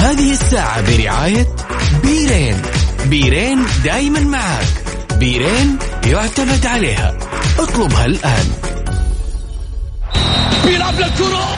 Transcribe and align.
هذه 0.00 0.32
الساعة 0.32 0.80
برعاية 0.80 1.46
بيرين. 2.02 2.62
بيرين 3.04 3.66
دايما 3.84 4.20
معك 4.20 4.66
بيرين 5.18 5.78
يعتمد 6.06 6.66
عليها. 6.66 7.18
اطلبها 7.58 8.04
الآن. 8.06 8.48
بيلعب 10.64 10.94
للكرة. 10.94 11.56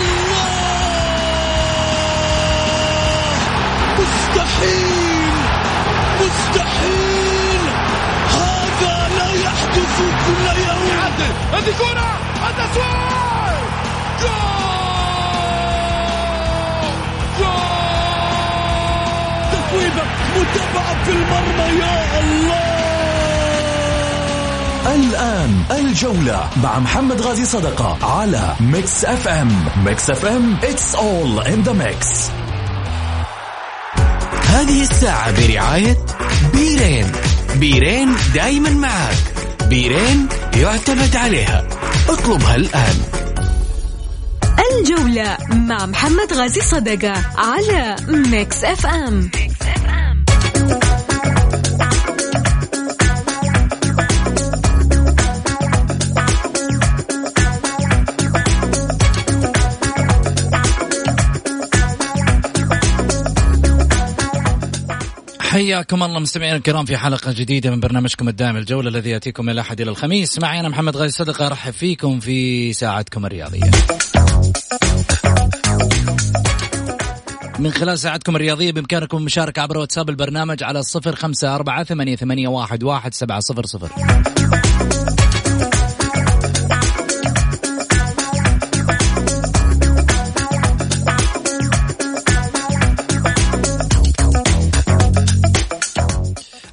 مستحيل! 3.98 5.32
مستحيل! 6.20 7.62
هذا 8.28 9.08
لا 9.18 9.32
يحدث 9.44 9.98
كل 10.26 10.44
يوم. 10.60 10.98
هذه 11.52 11.72
كرة. 11.78 12.12
التسويق 12.48 13.22
تصويبة 14.18 14.51
متابعة 20.42 21.04
في 21.04 21.10
المرمى 21.10 21.78
يا 21.80 22.20
الله! 22.20 22.72
الآن 24.94 25.62
الجولة 25.70 26.50
مع 26.62 26.78
محمد 26.78 27.20
غازي 27.20 27.44
صدقة 27.44 27.98
على 28.06 28.54
Mix 28.60 29.04
FM. 29.04 29.64
Mix 29.84 30.10
FM 30.10 30.56
it's 30.62 30.94
all 30.94 31.46
in 31.46 31.68
the 31.68 31.74
mix. 31.74 32.30
هذه 34.48 34.82
الساعة 34.82 35.30
برعاية 35.46 35.96
بيرين. 36.54 37.12
بيرين 37.56 38.14
دايما 38.34 38.70
معك 38.70 39.16
بيرين 39.68 40.28
يعتمد 40.56 41.16
عليها. 41.16 41.64
اطلبها 42.08 42.56
الآن. 42.56 42.96
الجولة 44.72 45.36
مع 45.52 45.86
محمد 45.86 46.32
غازي 46.32 46.60
صدقة 46.60 47.12
على 47.38 47.96
Mix 48.08 48.64
FM. 48.64 49.30
حياكم 65.52 66.02
الله 66.02 66.20
مستمعينا 66.20 66.56
الكرام 66.56 66.84
في 66.84 66.96
حلقة 66.96 67.32
جديدة 67.32 67.70
من 67.70 67.80
برنامجكم 67.80 68.28
الدائم 68.28 68.56
الجولة 68.56 68.88
الذي 68.88 69.10
يأتيكم 69.10 69.44
من 69.44 69.52
الأحد 69.52 69.80
إلى 69.80 69.90
الخميس. 69.90 70.38
معي 70.38 70.60
أنا 70.60 70.68
محمد 70.68 70.96
غازي 70.96 71.12
صدقة 71.12 71.46
أرحب 71.46 71.72
فيكم 71.72 72.20
في 72.20 72.72
ساعتكم 72.72 73.26
الرياضية. 73.26 73.70
من 77.58 77.70
خلال 77.70 77.98
ساعتكم 77.98 78.36
الرياضية 78.36 78.72
بإمكانكم 78.72 79.16
المشاركة 79.16 79.62
عبر 79.62 79.78
واتساب 79.78 80.10
البرنامج 80.10 80.62
على 80.62 80.78
الصفر 80.78 81.16
خمسة 81.16 81.54
أربعة 81.54 81.84
ثمانية, 81.84 82.48
واحد 82.48 83.14
سبعة 83.14 83.40
صفر 83.40 83.66
صفر. 83.66 83.90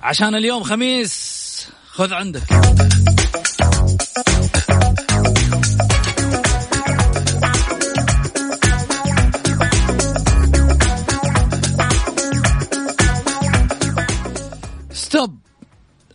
عشان 0.10 0.36
اليوم 0.36 0.64
خميس 0.64 1.68
خذ 1.92 2.14
عندك. 2.14 2.44
ستوب 14.92 15.40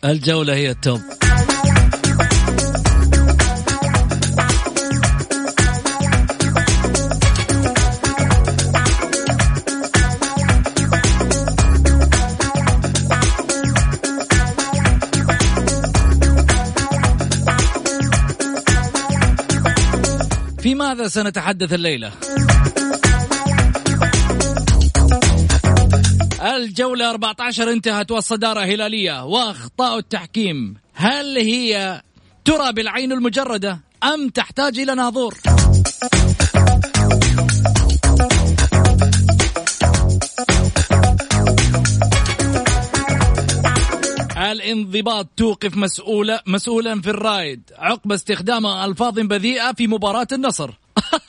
الجولة 0.05 0.53
هي 0.53 0.71
التوب. 0.71 1.14
ماذا 20.95 21.07
سنتحدث 21.07 21.73
الليلة؟ 21.73 22.11
الجولة 26.55 27.09
14 27.09 27.71
انتهت 27.71 28.11
والصدارة 28.11 28.59
هلالية 28.59 29.25
وأخطاء 29.25 29.97
التحكيم 29.97 30.75
هل 30.93 31.37
هي 31.37 32.01
ترى 32.45 32.73
بالعين 32.73 33.11
المجردة 33.11 33.79
أم 34.03 34.29
تحتاج 34.29 34.79
إلى 34.79 34.95
ناظور؟ 34.95 35.35
الانضباط 44.37 45.27
توقف 45.37 45.77
مسؤولة 45.77 46.41
مسؤولا 46.47 47.01
في 47.01 47.09
الرايد 47.09 47.61
عقب 47.77 48.11
استخدام 48.11 48.65
ألفاظ 48.65 49.19
بذيئة 49.19 49.73
في 49.73 49.87
مباراة 49.87 50.27
النصر 50.31 50.84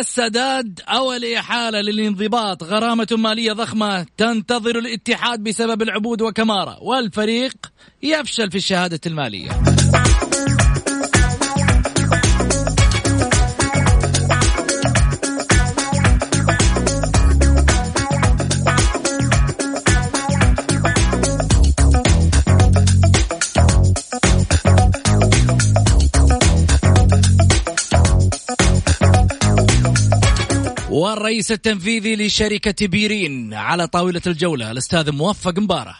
السداد 0.00 0.80
أو 0.88 1.12
الإحالة 1.12 1.80
للانضباط. 1.80 2.62
غرامة 2.62 3.08
مالية 3.12 3.52
ضخمة 3.52 4.06
تنتظر 4.16 4.78
الاتحاد 4.78 5.42
بسبب 5.42 5.82
العبود 5.82 6.22
وكمارة 6.22 6.82
والفريق 6.82 7.54
يفشل 8.02 8.50
في 8.50 8.56
الشهادة 8.56 9.00
المالية. 9.06 9.50
والرئيس 31.10 31.52
التنفيذي 31.52 32.16
لشركة 32.16 32.86
بيرين 32.86 33.54
على 33.54 33.86
طاولة 33.86 34.22
الجولة. 34.26 34.70
الأستاذ 34.70 35.12
موفق 35.12 35.58
مبارة 35.58 35.96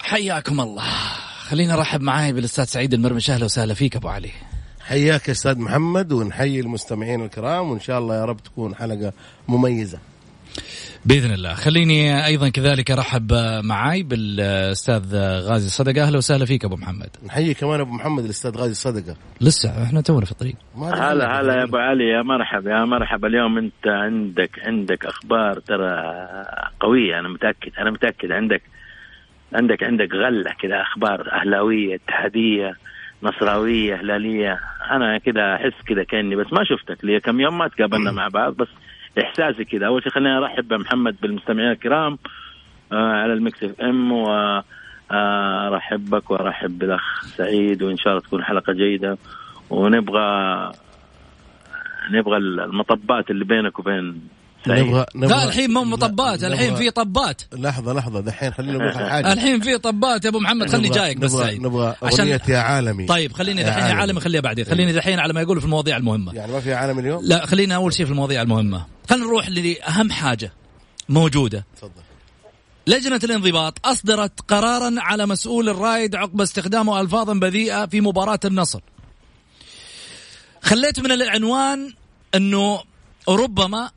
حياكم 0.00 0.60
الله. 0.60 0.82
خلينا 1.48 1.76
نرحب 1.76 2.00
معاي 2.00 2.32
بالأستاذ 2.32 2.64
سعيد 2.64 2.94
المرمش. 2.94 3.30
أهلا 3.30 3.44
وسهلا 3.44 3.74
فيك 3.74 3.96
أبو 3.96 4.08
علي. 4.08 4.30
حياك 4.80 5.28
يا 5.28 5.32
أستاذ 5.32 5.58
محمد 5.58 6.12
ونحيي 6.12 6.60
المستمعين 6.60 7.24
الكرام 7.24 7.70
وإن 7.70 7.80
شاء 7.80 7.98
الله 7.98 8.14
يا 8.14 8.24
رب 8.24 8.42
تكون 8.42 8.74
حلقة 8.74 9.12
مميزة. 9.48 9.98
بإذن 11.04 11.34
الله. 11.34 11.54
خليني 11.54 12.26
أيضا 12.26 12.48
كذلك 12.48 12.90
أرحب 12.90 13.32
معاي 13.64 14.02
بالأستاذ 14.02 15.16
غازي 15.16 15.68
صدقة. 15.68 16.06
أهلا 16.06 16.16
وسهلا 16.16 16.44
فيك 16.44 16.64
أبو 16.64 16.76
محمد. 16.76 17.08
نحيي 17.26 17.54
كمان 17.54 17.80
أبو 17.80 17.90
محمد 17.90 18.24
الأستاذ 18.24 18.56
غازي 18.56 18.74
صدقة. 18.74 19.16
لسه 19.40 19.82
إحنا 19.84 20.00
تونا 20.00 20.24
في 20.24 20.32
الطريق. 20.32 20.54
هلا 20.76 21.40
هلا 21.40 21.54
يا 21.54 21.62
أبو 21.62 21.76
علي. 21.76 22.04
يا 22.04 22.22
مرحبا 22.22 22.70
يا 22.70 22.84
مرحبا. 22.84 23.28
اليوم 23.28 23.58
أنت 23.58 23.86
عندك 23.86 24.50
عندك 24.66 25.06
أخبار 25.06 25.58
ترى 25.58 26.02
قوية 26.80 27.18
أنا 27.18 27.28
متأكد 27.28 27.72
أنا 27.78 27.90
متأكد. 27.90 28.32
عندك 28.32 28.62
عندك 29.54 29.82
عندك 29.82 30.14
غلة 30.14 30.50
كذا 30.62 30.82
أخبار 30.82 31.32
أهلاوية 31.32 31.94
اتحادية 31.94 32.74
نصراوية 33.22 33.94
هلاليه 33.94 34.58
أنا 34.90 35.18
كذا 35.18 35.54
أحس 35.54 35.82
كذا 35.86 36.04
كأني 36.04 36.36
بس 36.36 36.46
ما 36.52 36.64
شفتك. 36.64 37.04
لي 37.04 37.20
كم 37.20 37.40
يوم 37.40 37.58
ما 37.58 37.68
تقابلنا 37.68 38.12
مع 38.12 38.28
بعض 38.28 38.52
بس 38.56 38.68
إحساسي 39.18 39.64
كذا. 39.64 39.86
أول 39.86 40.02
شيء 40.02 40.12
خليني 40.12 40.38
أرحب 40.38 40.68
بمحمد 40.68 41.16
بالمستمعين 41.22 41.70
الكرام 41.70 42.18
آه 42.92 42.96
على 43.22 43.32
ال 43.32 43.62
Mix 43.62 43.80
FM 43.80 44.12
وارحب 44.12 46.10
بك 46.10 46.30
وأرحب 46.30 46.78
بالأخ 46.78 47.24
سعيد 47.36 47.82
وإن 47.82 47.96
شاء 47.96 48.12
الله 48.12 48.20
تكون 48.24 48.44
حلقة 48.44 48.72
جيدة. 48.72 49.18
ونبغى 49.70 50.72
نبغى 52.12 52.36
المطبات 52.36 53.30
اللي 53.30 53.44
بينك 53.44 53.78
وبين 53.78 54.20
نبغى 54.66 54.92
لا 54.92 55.06
نبغى 55.16 55.44
الحين 55.44 55.70
مو 55.70 55.84
مطبات 55.84 56.40
نبغى- 56.40 56.44
الحين 56.44 56.74
في 56.74 56.90
طبات. 56.90 57.42
لحظة 57.52 57.92
لحظة 57.92 58.20
دحين 58.20 58.50
خلينا 58.52 58.72
نقول 58.78 58.92
حاجة. 59.10 59.32
الحين 59.32 59.60
في 59.60 59.78
طبات. 59.78 60.24
يا 60.24 60.30
أبو 60.30 60.38
محمد 60.40 60.70
خليني 60.70 60.88
نبغى- 60.88 60.94
جايك 60.94 61.18
بس 61.18 61.34
نبغى 61.34 61.44
سعيد. 61.44 61.62
نبغى 61.62 61.94
عشان 62.02 62.20
أغنية 62.26 62.40
يا 62.48 62.58
عالمي. 62.58 63.06
طيب 63.06 63.32
خليني 63.32 63.62
دحين 63.62 63.78
يا 63.78 63.84
عالمي. 63.84 64.00
عالمي 64.00 64.20
خليها 64.20 64.40
بعدين 64.40 64.64
خليني 64.64 64.92
دحين 64.92 65.18
على 65.18 65.32
ما 65.32 65.40
يقولوا 65.40 65.60
في 65.60 65.66
المواضيع 65.66 65.96
المهمة. 65.96 66.34
يعني 66.34 66.52
ما 66.52 66.60
في 66.60 66.74
عالم 66.74 66.98
اليوم؟ 66.98 67.20
لا 67.24 67.46
خلينا 67.46 67.74
أول 67.74 67.92
شيء 67.92 68.06
في 68.06 68.12
المواضيع 68.12 68.42
المهمة. 68.42 68.86
خلينا 69.10 69.26
نروح 69.26 69.48
لاهم 69.48 70.12
حاجة 70.12 70.52
موجودة. 71.08 71.64
تفضل. 71.76 72.02
لجنة 72.86 73.20
الانضباط 73.24 73.86
أصدرت 73.86 74.40
قرارا 74.40 74.94
على 74.98 75.26
مسؤول 75.26 75.68
الرايد 75.68 76.14
عقب 76.16 76.40
استخدامه 76.40 77.00
ألفاظ 77.00 77.30
بذيئة 77.30 77.86
في 77.86 78.00
مباراة 78.00 78.40
النصر. 78.44 78.80
خليت 80.62 81.00
من 81.00 81.12
العنوان 81.12 81.94
أنه 82.34 82.82
ربما 83.28 83.90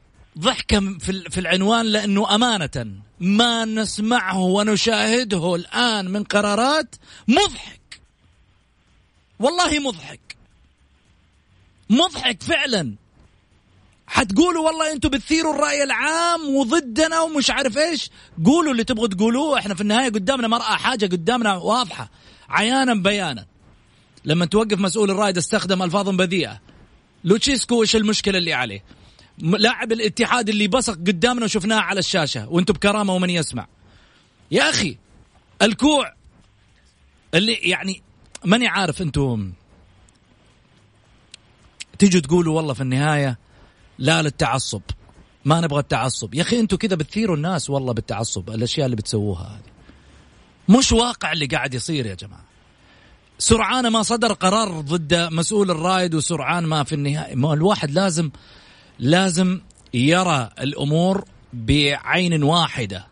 ال- 1.12 1.32
في 1.32 1.40
العنوان 1.40 1.86
لأنه 1.86 2.36
أمانة 2.36 2.88
ما 3.20 3.66
نسمعه 3.66 4.38
ونشاهده 4.40 5.56
الآن 5.56 6.12
من 6.12 6.24
قرارات 6.24 6.96
مضحك. 7.28 8.02
والله 9.40 9.80
مضحك. 9.80 10.36
مضحك 11.90 12.44
فعلا. 12.44 12.96
حتقولوا 14.10 14.66
والله 14.66 14.92
أنتم 14.92 15.10
بتثيروا 15.10 15.54
الرأي 15.54 15.84
العام 15.84 16.56
وضدنا 16.56 17.22
ومش 17.22 17.50
عارف 17.50 17.78
إيش. 17.78 18.10
قولوا 18.46 18.72
اللي 18.72 18.84
تبغوا 18.84 19.08
تقولوه. 19.08 19.60
إحنا 19.60 19.76
في 19.76 19.82
النهاية 19.82 20.10
قدامنا 20.10 20.48
مرأة 20.48 20.62
حاجة 20.62 21.06
قدامنا 21.06 21.56
واضحة. 21.56 22.10
عيانا 22.50 22.94
بيانا. 22.94 23.46
لما 24.26 24.46
توقف 24.46 24.80
مسؤول 24.80 25.12
الرائد 25.12 25.38
استخدم 25.38 25.84
ألفاظ 25.84 26.10
بذيئة. 26.10 26.62
لوتشيسكو 27.24 27.82
إيش 27.82 27.96
المشكلة 27.96 28.38
اللي 28.38 28.54
عليه؟ 28.54 28.84
لاعب 29.38 29.92
الاتحاد 29.92 30.50
اللي 30.50 30.68
بصق 30.68 30.94
قدامنا 30.94 31.46
وشفناه 31.46 31.80
على 31.80 32.00
الشاشة. 32.00 32.50
وأنتم 32.50 32.74
بكرامة 32.74 33.14
ومن 33.14 33.30
يسمع. 33.30 33.68
يا 34.52 34.70
أخي 34.70 34.98
الكوع 35.62 36.14
اللي 37.34 37.54
يعني 37.54 38.02
ماني 38.46 38.68
عارف 38.68 39.02
أنتم. 39.02 39.54
تيجوا 42.00 42.22
تقولوا 42.22 42.56
والله 42.56 42.74
في 42.74 42.82
النهاية 42.82 43.49
لا 44.00 44.22
للتعصب. 44.22 44.82
ما 45.46 45.62
نبغى 45.62 45.80
التعصب. 45.80 46.34
يا 46.34 46.42
أخي 46.42 46.60
أنتم 46.60 46.78
كذا 46.78 46.96
بتثيروا 46.96 47.36
الناس 47.36 47.70
والله 47.70 47.94
بالتعصب 47.94 48.50
الأشياء 48.50 48.86
اللي 48.86 48.96
بتسووها 48.96 49.44
هذه. 49.44 50.78
مش 50.78 50.92
واقع 50.92 51.32
اللي 51.32 51.46
قاعد 51.46 51.74
يصير 51.74 52.06
يا 52.06 52.16
جماعة. 52.16 52.44
سرعان 53.38 53.88
ما 53.88 54.02
صدر 54.02 54.34
قرار 54.34 54.82
ضد 54.82 55.16
مسؤول 55.16 55.72
الرائد 55.72 56.16
وسرعان 56.16 56.64
ما 56.64 56.84
في 56.84 56.96
النهاية. 56.96 57.36
ما 57.36 57.54
الواحد 57.54 57.92
لازم 57.92 58.30
لازم 59.00 59.62
يرى 59.94 60.50
الأمور 60.62 61.26
بعين 61.54 62.44
واحدة. 62.44 63.08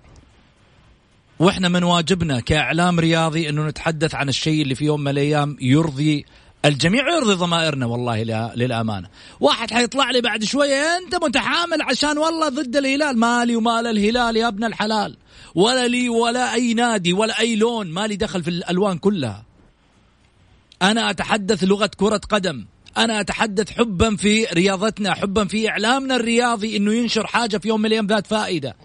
وإحنا 1.39 1.69
من 1.69 1.84
واجبنا 1.84 2.39
كإعلام 2.39 3.00
رياضي 3.00 3.50
أنه 3.50 3.68
نتحدث 3.68 4.16
عن 4.16 4.30
الشيء 4.30 4.62
اللي 4.62 4.75
في 4.75 4.86
يوم 4.86 5.01
من 5.01 5.12
الأيام 5.12 5.57
يرضي 5.62 6.25
الجميع 6.65 7.06
ويرضي 7.06 7.33
ضمائرنا 7.33 7.86
والله 7.86 8.24
لأ- 8.24 8.57
للأمانة. 8.57 9.07
واحد 9.39 9.71
حيطلع 9.71 10.12
لي 10.12 10.21
بعد 10.21 10.44
شوية 10.44 10.98
أنت 10.98 11.15
متحامل 11.24 11.81
عشان 11.81 12.18
والله 12.18 12.50
ضد 12.50 12.75
الهلال، 12.75 13.18
مالي 13.18 13.56
ومال 13.56 13.88
الهلال 13.88 14.38
يا 14.38 14.48
ابن 14.48 14.63
الحلال. 14.63 15.18
ولا 15.56 15.88
لي 15.88 16.09
ولا 16.09 16.54
أي 16.54 16.74
نادي 16.74 17.13
ولا 17.13 17.39
أي 17.39 17.56
لون، 17.56 17.88
مالي 17.88 18.15
دخل 18.15 18.44
في 18.44 18.50
الألوان 18.50 18.98
كلها. 18.98 19.45
أنا 20.81 21.09
أتحدث 21.09 21.63
لغة 21.63 21.92
كرة 21.98 22.21
قدم. 22.30 22.65
أنا 22.98 23.19
أتحدث 23.19 23.71
حبا 23.71 24.15
في 24.15 24.45
رياضتنا، 24.45 25.13
حبا 25.13 25.45
في 25.45 25.69
إعلامنا 25.69 26.15
الرياضي 26.15 26.77
إنه 26.77 26.94
ينشر 26.94 27.27
حاجة 27.27 27.57
في 27.57 27.68
يوم 27.68 27.80
من 27.80 27.86
الأيام 27.86 28.07
ذات 28.07 28.27
فائدة. 28.27 28.75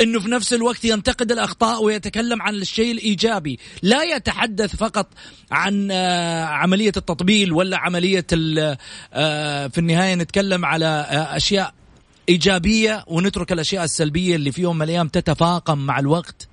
إنه 0.00 0.20
في 0.20 0.28
نفس 0.30 0.52
الوقت 0.52 0.84
ينتقد 0.84 1.32
الأخطاء 1.32 1.82
ويتكلم 1.82 2.42
عن 2.42 2.54
الشيء 2.54 2.92
الإيجابي، 2.92 3.58
لا 3.82 4.02
يتحدث 4.02 4.76
فقط 4.76 5.08
عن 5.50 5.88
آه، 5.90 6.44
عملية 6.44 6.92
التطبيل 6.96 7.52
ولا 7.52 7.78
عملية 7.78 8.26
آه، 9.12 9.66
في 9.66 9.78
النهاية 9.78 10.14
نتكلم 10.14 10.64
على 10.64 10.86
آه، 10.86 11.36
أشياء 11.36 11.74
إيجابية 12.28 13.04
ونترك 13.06 13.52
الأشياء 13.52 13.84
السلبية 13.84 14.36
اللي 14.36 14.52
في 14.52 14.62
يوم 14.62 14.76
من 14.76 14.82
الأيام 14.82 15.08
تتفاقم 15.08 15.78
مع 15.78 15.98
الوقت. 15.98 16.48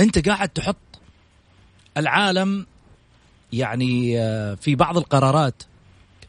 أنت 0.00 0.28
قاعد 0.28 0.48
تحط 0.48 0.76
العالم 1.96 2.66
يعني 3.52 4.16
في 4.56 4.74
بعض 4.74 4.96
القرارات 4.96 5.62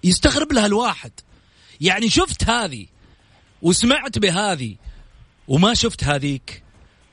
يستغرب 0.03 0.53
لها 0.53 0.65
الواحد. 0.65 1.11
يعني 1.81 2.09
شفت 2.09 2.49
هذه 2.49 2.85
وسمعت 3.61 4.19
بهذه 4.19 4.75
وما 5.47 5.73
شفت 5.73 6.03
هذيك 6.03 6.63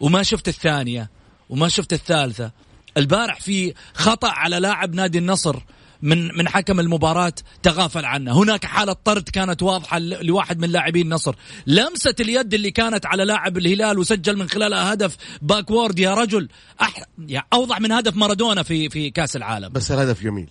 وما 0.01 0.23
شفت 0.23 0.49
الثانية 0.49 1.11
وما 1.49 1.69
شفت 1.69 1.93
الثالثة. 1.93 2.51
البارح 2.97 3.41
في 3.41 3.75
خطأ 3.95 4.29
على 4.29 4.59
لاعب 4.59 4.95
نادي 4.95 5.19
النصر 5.19 5.57
من 6.03 6.39
من 6.39 6.49
حكم 6.49 6.81
المباراة 6.81 7.33
تغافل 7.63 8.05
عنه. 8.05 8.43
هناك 8.43 8.65
حالة 8.65 8.93
طرد 8.93 9.29
كانت 9.29 9.63
واضحة 9.63 9.99
لواحد 9.99 10.59
من 10.59 10.71
لاعبين 10.71 11.07
النصر. 11.07 11.35
لمسة 11.67 12.15
اليد 12.21 12.55
اللي 12.55 12.71
كانت 12.71 13.07
على 13.07 13.25
لاعب 13.25 13.59
الهلال 13.59 13.99
وسجل 13.99 14.37
من 14.37 14.49
خلالها 14.49 14.93
هدف 14.93 15.17
backward. 15.43 15.99
يا 15.99 16.15
رجل 16.15 16.49
أح... 16.83 17.03
يعني 17.19 17.47
أوضح 17.53 17.81
من 17.81 17.93
هدف 17.93 18.17
مارادونا 18.17 18.63
في 18.63 18.89
في 18.89 19.11
كأس 19.11 19.37
العالم. 19.37 19.73
بس 19.73 19.91
الهدف 19.91 20.23
جميل. 20.23 20.49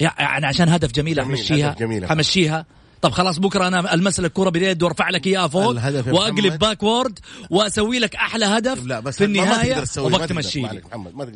يعني 0.00 0.46
عشان 0.46 0.68
هدف 0.68 0.92
جميل 0.92 1.14
جميل، 1.14 1.74
جميل. 1.74 2.04
امشيها 2.04 2.66
طب 3.04 3.12
خلاص 3.12 3.38
بكرة 3.38 3.68
أنا 3.68 3.94
ألمس 3.94 4.20
لك 4.20 4.32
كرة 4.32 4.50
باليد 4.50 4.82
وأرفع 4.82 5.10
لك 5.10 5.26
إياها 5.26 5.48
فوق 5.48 5.66
وأقلب. 6.08 6.58
backward 6.58 7.18
وأسوي 7.50 7.98
لك 7.98 8.16
أحلى 8.16 8.44
هدف 8.44 8.86
لا 8.86 9.00
بس 9.00 9.16
في 9.16 9.24
النهاية 9.24 9.84
تقدر. 9.84 10.26
تمشي 10.26 10.60
لي. 10.60 10.82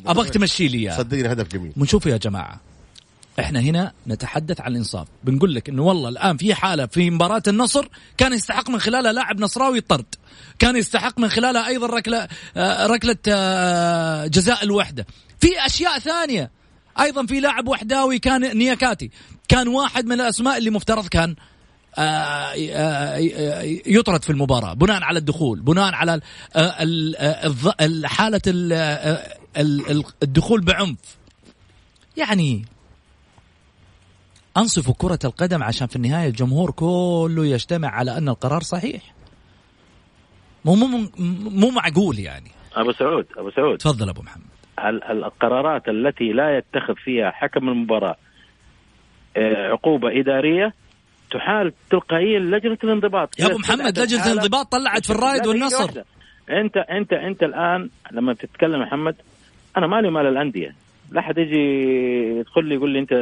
أبغاك 0.06 0.28
تمشي 0.28 0.68
لي 0.68 0.96
صدقني 0.96 1.32
هدف 1.32 1.48
جميل. 1.48 1.72
بنشوف 1.76 2.06
يا 2.06 2.16
جماعة 2.16 2.60
إحنا 3.40 3.60
هنا 3.60 3.92
نتحدث 4.06 4.60
عن 4.60 4.72
الإنصاف. 4.72 5.08
بنقول 5.24 5.54
لك 5.54 5.68
إنه 5.68 5.82
والله 5.82 6.08
الآن 6.08 6.36
في 6.36 6.54
حالة 6.54 6.86
في 6.86 7.10
مباراة 7.10 7.42
النصر 7.48 7.88
كان 8.16 8.32
يستحق 8.32 8.70
من 8.70 8.78
خلالها 8.80 9.12
لاعب 9.12 9.40
نصراوي 9.40 9.78
الطرد 9.78 10.14
كان 10.58 10.76
يستحق 10.76 11.18
من 11.20 11.28
خلالها 11.28 11.66
أيضا 11.66 11.86
ركلة 11.86 12.28
آه، 12.56 12.86
ركلة 12.86 13.16
آه، 13.28 14.26
جزاء 14.26 14.64
الوحدة. 14.64 15.06
في 15.40 15.66
أشياء 15.66 15.98
ثانية. 15.98 16.50
أيضا 17.00 17.26
في 17.26 17.40
لاعب 17.40 17.68
وحداوي 17.68 18.18
كان 18.18 18.58
نياكاتي. 18.58 19.10
كان 19.48 19.68
واحد 19.68 20.06
من 20.06 20.12
الأسماء 20.12 20.58
اللي 20.58 20.70
مفترض 20.70 21.06
كان 21.06 21.36
يطرد 23.86 24.22
في 24.22 24.30
المباراة 24.30 24.74
بناء 24.74 25.02
على 25.02 25.18
الدخول 25.18 25.60
بناء 25.60 25.94
على 25.94 26.20
آه، 26.56 26.58
آه، 26.58 27.52
حالة 28.04 28.40
ال- 28.46 28.72
آه، 28.72 29.36
ال- 29.56 29.90
ال- 29.90 30.04
الدخول 30.22 30.60
بعنف. 30.60 31.18
يعني 32.16 32.64
انصفوا 34.56 34.94
كرة 34.98 35.18
القدم 35.24 35.62
عشان 35.62 35.86
في 35.86 35.96
النهاية 35.96 36.28
الجمهور 36.28 36.70
كله 36.70 37.46
يجتمع 37.46 37.88
على 37.88 38.18
أن 38.18 38.28
القرار 38.28 38.60
صحيح. 38.62 39.02
مو 40.64 40.74
مو 40.74 41.08
مو 41.50 41.70
معقول 41.70 42.18
يعني. 42.18 42.50
أبو 42.74 42.92
سعود 42.92 43.26
أبو 43.36 43.50
سعود. 43.50 43.78
تفضل 43.78 44.08
أبو 44.08 44.22
محمد. 44.22 44.44
ال- 44.78 45.04
ال- 45.04 45.24
القرارات 45.24 45.88
التي 45.88 46.24
لا 46.32 46.58
يتخذ 46.58 46.94
فيها 47.04 47.30
حكم 47.30 47.68
المباراة 47.68 48.16
آه، 49.36 49.68
عقوبة 49.72 50.20
إدارية 50.20 50.74
تحال 51.30 51.72
تلقائيا 51.90 52.38
لجنة 52.38 52.78
الانضباط. 52.84 53.40
يا 53.40 53.46
إذا 53.46 53.54
محمد 53.54 53.98
الحالة- 53.98 54.26
الانضباط 54.26 54.72
طلعت 54.72 55.06
في 55.06 55.14
دقيقة 55.14 55.48
والنصر. 55.48 55.82
واحدة. 55.82 56.04
أنت 56.50 56.76
أنت 56.76 57.12
أنت 57.12 57.42
الآن 57.42 57.88
لما 58.12 58.34
تتكلم 58.34 58.80
محمد 58.80 59.14
أنا 59.76 59.86
مالي 59.86 60.10
مال 60.10 60.26
الأندية. 60.26 60.74
لا 61.12 61.20
حد 61.20 61.38
يجي 61.38 61.60
يدخل 62.38 62.64
لي 62.64 62.74
يقول 62.74 62.92
لي 62.92 62.98
أنت 62.98 63.12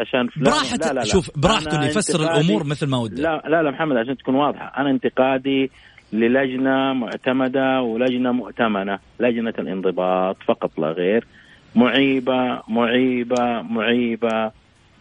عشان 0.00 0.28
فلان. 0.28 0.44
براحته 0.44 0.86
لا 0.86 0.92
لا 0.92 1.00
لا. 1.00 1.04
شوف 1.04 1.30
براحته 1.38 1.76
اللي 1.76 1.86
يفسر 1.86 2.20
الأمور 2.20 2.64
مثل 2.64 2.86
ما 2.86 2.98
وده 2.98 3.22
لا 3.22 3.42
لا 3.48 3.62
لا 3.62 3.70
محمد 3.70 3.96
عشان 3.96 4.16
تكون 4.16 4.34
واضحة. 4.34 4.72
أنا 4.78 4.90
انتقادي 4.90 5.70
للجنة 6.12 6.92
معتمدة 6.92 7.80
ولجنة 7.82 8.32
مؤتمنة. 8.32 8.98
لجنة 9.20 9.54
الانضباط 9.58 10.36
فقط 10.48 10.78
لا 10.78 10.88
غير. 10.88 11.26
معيبة 11.74 12.62
معيبة 12.68 13.62
معيبة. 13.62 14.50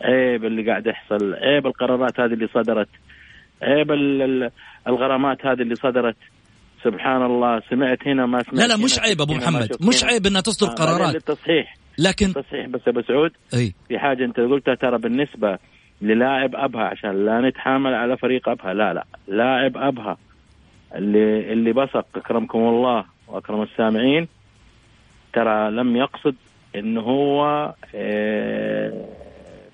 عيب 0.01 0.45
اللي 0.45 0.69
قاعد 0.71 0.87
يحصل 0.87 1.33
عيب 1.33 1.67
القرارات 1.67 2.19
هذه 2.19 2.33
اللي 2.33 2.47
صدرت 2.53 2.87
عيب 3.61 3.91
ال- 3.91 4.21
ال- 4.21 4.51
الغرامات 4.87 5.45
هذه 5.45 5.61
اللي 5.61 5.75
صدرت. 5.75 6.15
سبحان 6.83 7.21
الله 7.25 7.61
سمعت 7.69 8.07
هنا 8.07 8.25
ما 8.25 8.43
سمعت 8.43 8.55
لا 8.55 8.67
لا 8.67 8.77
مش 8.77 8.99
عيب 8.99 9.21
ما 9.21 9.37
محمد 9.37 9.69
مش. 9.87 10.03
عيب 10.03 10.25
أنها 10.25 10.41
تصدر 10.41 10.67
آه، 10.71 10.75
قرارات. 10.75 11.13
للتصحيح 11.13 11.77
لكن 11.99 12.33
تصحيح 12.33 12.65
بس 12.67 12.81
أبو 12.87 13.01
سعود 13.01 13.31
أي. 13.53 13.73
في 13.87 13.99
حاجة 13.99 14.25
أنت 14.25 14.39
قلتها 14.39 14.75
ترى 14.75 14.97
بالنسبة 14.97 15.57
للاعب 16.01 16.55
أبها 16.55 16.83
عشان 16.83 17.25
لا 17.25 17.49
نتحامل 17.49 17.93
على 17.93 18.17
فريق 18.17 18.49
أبها 18.49 18.73
لا 18.73 18.93
لا 18.93 19.05
لاعب 19.27 19.77
أبها 19.77 20.17
اللي 20.95 21.53
اللي 21.53 21.73
بصق 21.73 22.05
أكرمكم 22.15 22.59
الله 22.59 23.05
وأكرم 23.27 23.61
السامعين 23.61 24.27
ترى 25.33 25.71
لم 25.71 25.95
يقصد 25.97 26.35
إنه 26.75 27.01
هو 27.01 27.73
آه، 27.95 29.05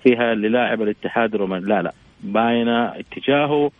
فيها 0.04 0.34
للاعب 0.34 0.82
الاتحاد 0.82 1.34
الروماني 1.34 1.64
لا 1.66 1.82
لا 1.82 1.92
باين 2.22 2.68
اتجاهه 2.68 3.70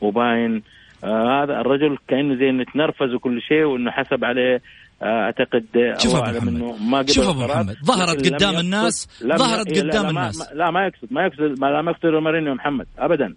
وباين 0.00 0.62
آه 1.04 1.42
هذا 1.42 1.60
الرجل 1.60 1.98
كانه 2.08 2.34
زي 2.34 2.50
انه 2.50 2.64
تنرفز 2.64 3.14
وكل 3.14 3.42
شيء 3.42 3.64
وإنه 3.64 3.90
حسب 3.90 4.24
عليه 4.24 4.62
آه 5.02 5.04
أعتقد 5.24 5.64
شوف 5.98 6.14
أعلم 6.16 6.36
محمد. 6.36 6.80
ما 6.90 7.04
شوف 7.06 7.28
القرار. 7.28 7.48
محمد. 7.64 7.76
ظهرت 7.84 8.32
قدام 8.32 8.56
الناس. 8.58 9.08
ظهرت 9.26 9.68
لا- 9.78 9.82
قدام 9.82 10.02
لا 10.04 10.10
الناس. 10.10 10.52
لا 10.54 10.70
ما 10.70 10.86
يقصد 10.86 11.08
ما 11.12 11.24
يقصد 11.26 11.60
ما 11.60 11.66
لا 11.66 11.82
ما 11.82 11.90
يقصد 11.90 12.06
رومارينيو 12.06 12.54
محمد 12.54 12.86
ابدا 12.98 13.34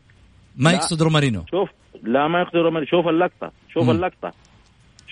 ما. 0.57 0.71
يقصد 0.71 1.01
رومارينو 1.03 1.43
شوف 1.51 1.69
لا 2.03 2.27
ما 2.27 2.39
يقصد 2.41 2.55
رومارينيو 2.57 2.87
شوف 2.91 3.07
اللقطة 3.07 3.51
شوف 3.73 3.83
مم. 3.83 3.89
اللقطة 3.91 4.31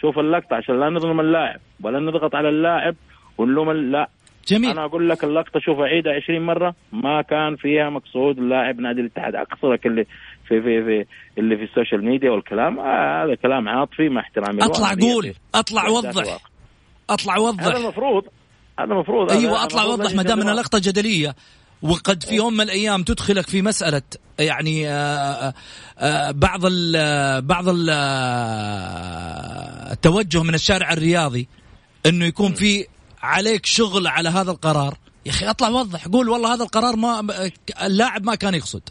شوف 0.01 0.19
اللقطة 0.19 0.55
عشان 0.55 0.79
لا 0.79 0.89
نظلم 0.89 1.19
اللاعب 1.19 1.59
ولا 1.83 1.99
نضغط 1.99 2.35
على 2.35 2.49
اللاعب 2.49 2.95
ونلوم 3.37 3.71
لا 3.71 4.09
جميل. 4.47 4.69
أنا 4.69 4.85
أقول 4.85 5.09
لك 5.09 5.23
اللقطة 5.23 5.59
شوف 5.59 5.79
اعيدها 5.79 6.13
20 6.13 6.41
مرة. 6.41 6.75
ما 6.91 7.21
كان 7.21 7.55
فيها 7.55 7.89
مقصود 7.89 8.39
لاعب 8.39 8.79
نادي 8.79 9.01
الاتحاد. 9.01 9.35
اقصرك 9.35 9.85
اللي 9.85 10.03
في 10.47 10.61
في 10.61 10.83
في 10.83 11.05
اللي 11.37 11.57
في 11.57 11.63
السوشيال 11.63 12.05
ميديا 12.05 12.31
والكلام. 12.31 12.79
آه 12.79 13.25
هذا 13.25 13.35
كلام 13.35 13.69
عاطفي 13.69 14.09
مع 14.09 14.21
احترامي. 14.21 14.63
أطلع 14.63 14.93
قول. 15.01 15.33
أطلع 15.55 15.87
وضح. 15.87 16.37
أطلع 17.09 17.33
هذا 17.35 17.41
وضح 17.41 17.65
المفروض 17.75 18.23
هذا 18.79 18.93
المفروض. 18.93 19.31
هذا 19.31 19.39
أيوه 19.39 19.63
أطلع 19.63 19.83
المفروض 19.83 19.99
وضح 19.99 20.15
ما 20.15 20.23
دام 20.23 20.41
انها. 20.41 20.53
لقطة 20.53 20.79
جدلية. 20.83 21.35
وقد 21.83 22.23
في 22.23 22.35
يوم 22.35 22.53
من 22.53 22.61
الأيام 22.61 23.03
تدخلك 23.03 23.47
في 23.47 23.61
مسألة 23.61 24.01
يعني 24.39 24.89
آه، 24.89 25.53
آه، 25.99 26.31
بعض 26.31 26.61
ال 26.65 27.41
بعض 27.41 27.69
ال 27.69 27.89
التوجه 29.91 30.43
من 30.43 30.53
الشارع 30.53 30.93
الرياضي 30.93 31.47
إنه 32.05 32.25
يكون 32.25 32.53
في 32.53 32.85
عليك 33.23 33.65
شغل 33.65 34.07
على 34.07 34.29
هذا 34.29 34.51
القرار. 34.51 34.97
يا 35.25 35.31
أخي 35.31 35.49
أطلع 35.49 35.69
وضح 35.69 36.07
قول 36.07 36.29
والله 36.29 36.53
هذا 36.53 36.63
القرار 36.63 36.95
ما 36.95 37.27
اللاعب 37.83 38.23
ما 38.23 38.35
كان 38.35 38.53
يقصد. 38.53 38.81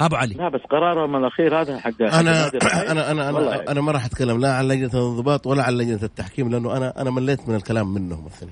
أبو 0.00 0.16
علي. 0.16 0.34
لا 0.34 0.48
بس 0.48 0.60
قرارهم 0.70 1.16
الأخير 1.16 1.60
هذا 1.60 1.80
حق 1.80 2.02
أنا. 2.02 2.20
أنا 2.20 3.10
أنا 3.10 3.30
أنا, 3.30 3.70
أنا 3.70 3.80
ما 3.80 3.92
راح 3.92 4.04
أتكلم 4.04 4.40
لا 4.40 4.54
عن 4.54 4.68
لجنة 4.68 4.90
الانضباط 4.94 5.46
ولا 5.46 5.62
عن 5.62 5.72
لجنة 5.72 6.02
التحكيم 6.02 6.50
لأنه 6.50 6.76
أنا 6.76 7.00
أنا 7.00 7.10
مليت 7.10 7.48
من 7.48 7.54
الكلام 7.54 7.94
منهم 7.94 8.24
مثلا. 8.24 8.50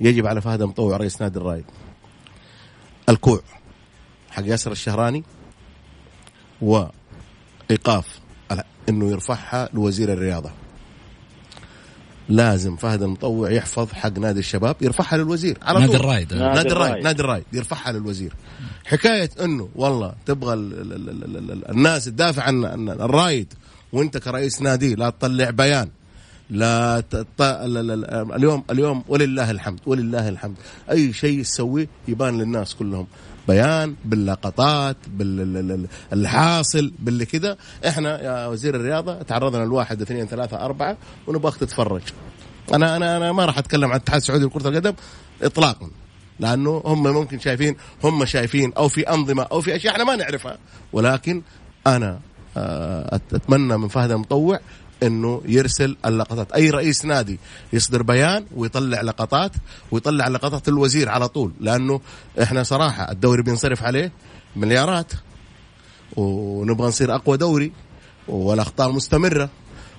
يجب 0.00 0.26
على 0.26 0.40
فهد 0.40 0.62
مطوع 0.62 0.96
رئيس 0.96 1.22
نادي 1.22 1.38
الرايد 1.38 1.64
الكوع 3.08 3.40
حق 4.30 4.42
ياسر 4.46 4.72
الشهراني 4.72 5.24
وإيقاف 6.62 8.20
إنه 8.88 9.10
يرفعها 9.10 9.68
لوزير 9.74 10.12
الرياضة. 10.12 10.50
لازم 12.28 12.76
فهد 12.76 13.02
المطوع 13.02 13.50
يحفظ 13.50 13.92
حق 13.92 14.18
نادي 14.18 14.38
الشباب 14.40 14.76
يرفعها 14.80 15.16
للوزير 15.16 15.58
على 15.62 15.80
نادي. 15.80 15.96
الرايد 15.96 16.34
نادي 16.34 16.54
نادي 16.54 16.68
الرايد. 16.72 17.04
نادي 17.04 17.22
الرايد 17.22 17.44
يرفعها 17.52 17.92
للوزير. 17.92 18.32
حكاية 18.84 19.30
إنه 19.40 19.68
والله 19.74 20.14
تبغى 20.26 20.54
ال 20.54 20.72
ال 20.80 20.92
ال 20.92 21.08
ال 21.08 21.36
ال 21.36 21.50
ال 21.50 21.70
الناس 21.70 22.04
تدافع 22.04 22.42
عن 22.42 22.64
الرايد 22.88 23.52
وأنت 23.92 24.18
كرئيس 24.18 24.62
نادي 24.62 24.94
لا 24.94 25.10
تطلع 25.10 25.50
بيان. 25.50 25.88
لا 26.50 27.00
تط... 27.10 27.26
ال- 27.42 27.76
ال- 27.76 27.90
ال- 27.90 28.32
اليوم 28.32 28.64
اليوم 28.70 29.04
ولله 29.08 29.50
الحمد 29.50 29.80
ولله 29.86 30.28
الحمد. 30.28 30.54
أي 30.90 31.12
شيء 31.12 31.42
تسويه 31.42 31.88
يبان 32.08 32.38
للناس 32.38 32.74
كلهم. 32.74 33.06
بيان 33.48 33.94
باللقطات 34.04 34.96
بالحاصل 35.08 36.92
باللي 36.98 37.26
كذا. 37.26 37.56
إحنا 37.88 38.22
يا 38.22 38.46
وزير 38.46 38.74
الرياضة 38.74 39.22
تعرضنا 39.22 39.64
لواحد 39.64 40.02
اثنين 40.02 40.26
ثلاثة 40.26 40.64
أربعة 40.64 40.96
ونبغاك 41.26 41.56
تتفرج. 41.56 42.02
أنا 42.74 42.96
أنا 42.96 43.16
أنا 43.16 43.32
ما 43.32 43.44
راح 43.44 43.58
أتكلم 43.58 43.84
عن 43.84 43.96
الاتحاد 43.96 44.20
السعودي 44.20 44.44
لكرة 44.44 44.68
القدم 44.68 44.94
اطلاقا 45.42 45.90
لأنه 46.40 46.82
هم 46.84 47.02
ممكن 47.02 47.38
شايفين 47.38 47.76
هم 48.04 48.24
شايفين 48.24 48.72
أو 48.72 48.88
في 48.88 49.00
أنظمة 49.10 49.42
أو 49.42 49.60
في 49.60 49.76
أشياء 49.76 49.92
إحنا 49.92 50.04
ما 50.04 50.16
نعرفها. 50.16 50.58
ولكن 50.92 51.42
أنا 51.86 52.20
آه، 52.56 53.20
أتمنى 53.32 53.76
من 53.76 53.88
فهد 53.88 54.10
المطوع 54.10 54.60
إنه 55.02 55.42
يرسل 55.46 55.96
اللقطات. 56.06 56.52
أي 56.52 56.70
رئيس 56.70 57.04
نادي 57.04 57.38
يصدر 57.72 58.02
بيان 58.02 58.46
ويطلع 58.56 59.00
لقطات 59.00 59.52
ويطلع 59.90 60.28
لقطات 60.28 60.68
الوزير 60.68 61.08
على 61.08 61.28
طول 61.28 61.52
لأنه 61.60 62.00
إحنا 62.42 62.62
صراحة 62.62 63.10
الدوري 63.12 63.42
بينصرف 63.42 63.82
عليه 63.82 64.12
مليارات 64.56 65.12
ونبغى 66.16 66.88
نصير 66.88 67.14
أقوى 67.14 67.36
دوري 67.36 67.72
والأخطاء 68.28 68.92
مستمرة 68.92 69.48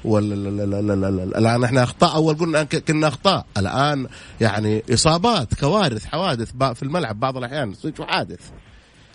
الآن 0.06 1.63
إحنا 1.63 1.84
أخطاء 1.84 2.16
أول 2.16 2.38
قلنا 2.38 2.63
كنا 2.63 3.08
أخطاء 3.08 3.46
الآن 3.58 4.08
يعني 4.42 4.84
إصابات 4.94 5.54
كوارث 5.54 6.06
حوادث 6.06 6.51
في 6.74 6.84
الملعب 6.84 7.20
بعض 7.20 7.38
الأحيان 7.38 7.74
حادث. 8.08 8.39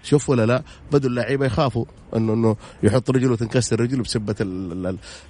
شوف 0.03 0.29
ولا 0.31 0.47
لا 0.47 0.63
بدوا 0.93 1.11
اللعيبة 1.11 1.47
يخافوا 1.47 1.85
انه 2.17 2.33
إنه 2.33 2.57
يحط 2.83 3.11
رجله 3.11 3.37
تنكسر 3.37 3.81
رجله 3.81 4.03
بسبة 4.03 4.35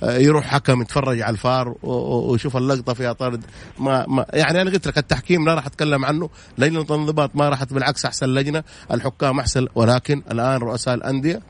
يروح 0.03 0.47
حكم 0.47 0.83
يتفرج 0.83 1.21
على 1.21 1.33
الفار 1.33 1.75
ويشوف 1.83 2.57
اللقطة 2.57 2.95
فيها 2.95 3.13
طرد 3.13 3.45
ما, 3.79 4.07
ما 4.09 4.27
يعني 4.33 4.61
أنا 4.61 4.71
قلت 4.71 4.87
لك 4.87 4.99
التحكيم 4.99 5.45
لا 5.45 5.55
راح 5.55 5.67
أتكلم 5.67 6.05
عنه 6.05 6.31
لجنه 6.59 6.81
الانضباط 6.81 7.37
ما 7.37 7.49
راحت 7.49 7.73
بالعكس 7.73 8.05
أحسن 8.05 8.27
لجنة 8.27 8.65
الحكام 8.91 9.41
أحسن 9.41 9.67
ولكن 9.75 10.23
الآن 10.31 10.61
رؤساء 10.61 10.95
الأندية 10.95 11.41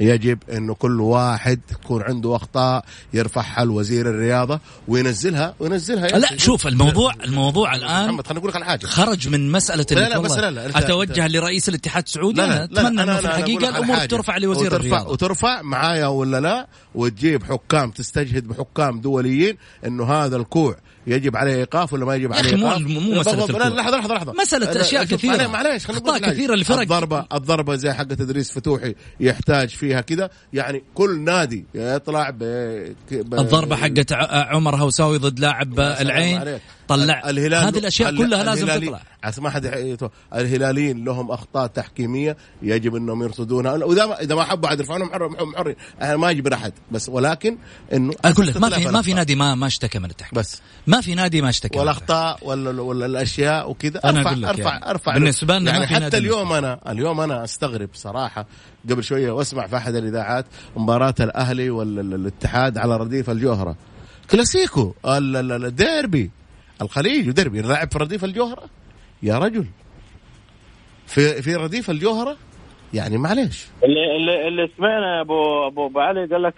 يجب 0.00 0.38
انه 0.52 0.74
كل 0.74 1.00
واحد 1.00 1.60
تكون 1.68 2.02
عنده 2.02 2.36
أخطاء 2.36 2.84
يرفعها 3.14 3.64
لوزير 3.64 4.10
الرياضة 4.10 4.60
وينزلها 4.88 5.54
وينزلها. 5.60 6.06
يا 6.06 6.18
لا. 6.18 6.36
شوف 6.36 6.66
الموضوع 6.66 7.14
الموضوع 7.24 7.74
الآن 7.74 8.04
محمد 8.04 8.26
خليني 8.26 8.38
أقول 8.40 8.50
لك 8.50 8.56
على 8.56 8.64
حاجة. 8.64 8.86
خرج 8.86 9.28
من 9.28 9.52
مسألة 9.52 9.86
لا، 9.90 10.08
لا، 10.08 10.18
بس 10.18 10.30
والله 10.30 10.50
لا، 10.50 10.68
لا، 10.68 10.78
أتوجه 10.78 11.28
لرئيس 11.28 11.68
الاتحاد 11.68 12.02
السعودي؟ 12.06 12.44
أنا 12.44 12.64
أتمنى 12.64 13.02
أنه 13.02 13.16
في 13.16 13.26
أقول 13.28 13.36
الحقيقة 13.36 13.58
لك 13.60 13.64
على 13.64 13.78
الأمور 13.78 13.96
حاجة. 13.96 14.08
ترفع 14.08 14.36
لوزير 14.36 14.66
وترفع 14.66 14.76
الرياضة. 14.76 15.10
وترفع 15.10 15.62
معايا 15.62 16.06
ولا 16.06 16.40
لا 16.40 16.66
وتجيب 16.94 17.44
حكام 17.44 17.90
تستجهد 17.90 18.48
بحكام 18.48 19.00
دوليين 19.00 19.56
إنه 19.86 20.04
هذا 20.04 20.36
الكوع 20.36 20.76
يجب 21.06 21.36
عليه 21.36 21.54
إيقاف 21.54 21.92
ولا 21.92 22.04
ما 22.04 22.14
يجب 22.14 22.32
عليه 22.32 22.56
مو- 22.56 22.66
إيقاف 22.66 22.80
مو 22.82 23.00
مسألة 23.20 23.36
بالضبط. 23.36 23.50
الكوع. 23.50 23.68
لا، 23.68 23.74
لحظة 23.74 23.96
لحظة 23.98 24.14
لحظه 24.14 24.32
أشياء 24.80 25.04
شوف، 25.04 25.12
كثيرة. 25.18 25.32
معليش- 25.36 25.48
معليش 25.50 25.86
خلينا 25.86 26.00
أخطاء 26.02 26.20
نقول 26.20 26.32
كثيرة 26.34 26.54
لفرق. 26.54 26.80
الضربه 26.80 27.26
الضربة 27.34 27.76
زي 27.76 27.92
حقه 27.92 28.04
تدريس 28.04 28.50
فتوحي 28.52 28.94
يحتاج 29.20 29.68
فيها 29.68 30.00
كذا 30.00 30.30
يعني 30.52 30.82
كل 30.94 31.20
نادي 31.20 31.64
يطلع 31.74 32.30
ب... 32.30 32.38
ب... 33.10 33.34
الضربة 33.34 33.76
حقت 33.76 34.12
عمر 34.32 34.76
هوساوي 34.76 35.18
ضد 35.18 35.38
لاعب 35.40 35.80
العين. 35.80 36.58
طلع. 36.88 37.30
الهلال 37.30 37.64
هذه 37.64 37.78
الأشياء 37.78 38.08
ال- 38.10 38.18
كلها 38.18 38.44
لازم 38.44 38.66
تطلع. 38.66 39.00
ما 39.38 39.50
حد 39.50 39.66
الهلاليين 40.34 41.04
لهم 41.04 41.30
أخطاء 41.30 41.66
تحكيمية 41.66 42.36
يجب 42.62 42.96
إنهم 42.96 43.22
يرصدونها. 43.22 43.72
وإذا 43.72 44.06
ما 44.06 44.20
إذا 44.20 44.34
ما 44.34 44.44
حبوا 44.44 44.68
عاد 44.68 44.80
يرفعونهم 44.80 45.10
حر 45.12 45.30
حر 45.36 45.52
حر 45.56 45.74
أنا 46.02 46.16
ما 46.16 46.30
اجبر 46.30 46.54
أحد. 46.54 46.72
بس 46.90 47.08
ولكن 47.08 47.58
إنه 47.92 48.12
أقول 48.24 48.46
لك 48.46 48.56
ما 48.56 48.70
في 48.70 48.86
ما 48.88 49.02
في. 49.02 49.14
نادي 49.14 49.34
ما 49.34 49.54
ما 49.54 49.66
اشتكى 49.66 49.98
من 49.98 50.10
التحكيم. 50.10 50.38
بس. 50.38 50.60
ما 50.86 51.00
في 51.00 51.14
نادي 51.14 51.42
ما 51.42 51.48
اشتكى. 51.48 51.78
والاخطاء 51.78 52.38
ولا 52.42 52.82
ولا 52.82 53.06
الأشياء 53.06 53.70
وكذا. 53.70 54.00
أنا 54.04 54.18
ارفع 54.18 54.30
أقول 54.30 54.42
لك 54.42 54.48
ارفع 54.48 54.70
يعني. 54.72 54.90
أرفع. 54.90 55.14
بالنسبة 55.14 55.58
لنا 55.58 55.70
يعني 55.72 55.86
حتى 55.86 56.16
اليوم 56.18 56.52
أنا 56.52 56.80
اليوم 56.88 57.20
أنا 57.20 57.44
أستغرب 57.44 57.88
صراحة. 57.94 58.46
قبل 58.90 59.04
شوية 59.04 59.30
واسمع 59.30 59.66
في 59.66 59.76
أحد 59.76 59.94
الإذاعات 59.94 60.46
مباراة 60.76 61.14
الأهلي 61.20 61.70
والاتحاد 61.70 62.78
على 62.78 62.96
رديف 62.96 63.30
الجوهرة. 63.30 63.76
كلاسيكو 64.30 64.94
ال- 65.06 65.36
ال- 65.36 65.64
الديربي. 65.64 66.30
الخليج 66.82 67.28
وديربي 67.28 67.60
نلعب 67.60 67.92
في 67.92 67.98
رديف 67.98 68.24
الجوهرة. 68.24 68.64
يا 69.22 69.38
رجل. 69.38 69.66
في 71.06 71.42
في 71.42 71.54
رديف 71.54 71.90
الجوهرة؟ 71.90 72.36
يعني 72.94 73.18
معليش. 73.18 73.66
اللي 73.84 74.16
اللي, 74.16 74.48
اللي 74.48 74.68
سمعنا 74.76 75.20
أبو 75.20 75.66
أبو 75.66 75.86
أبو 75.86 76.00
علي 76.00 76.26
قال 76.26 76.42
لك 76.42 76.54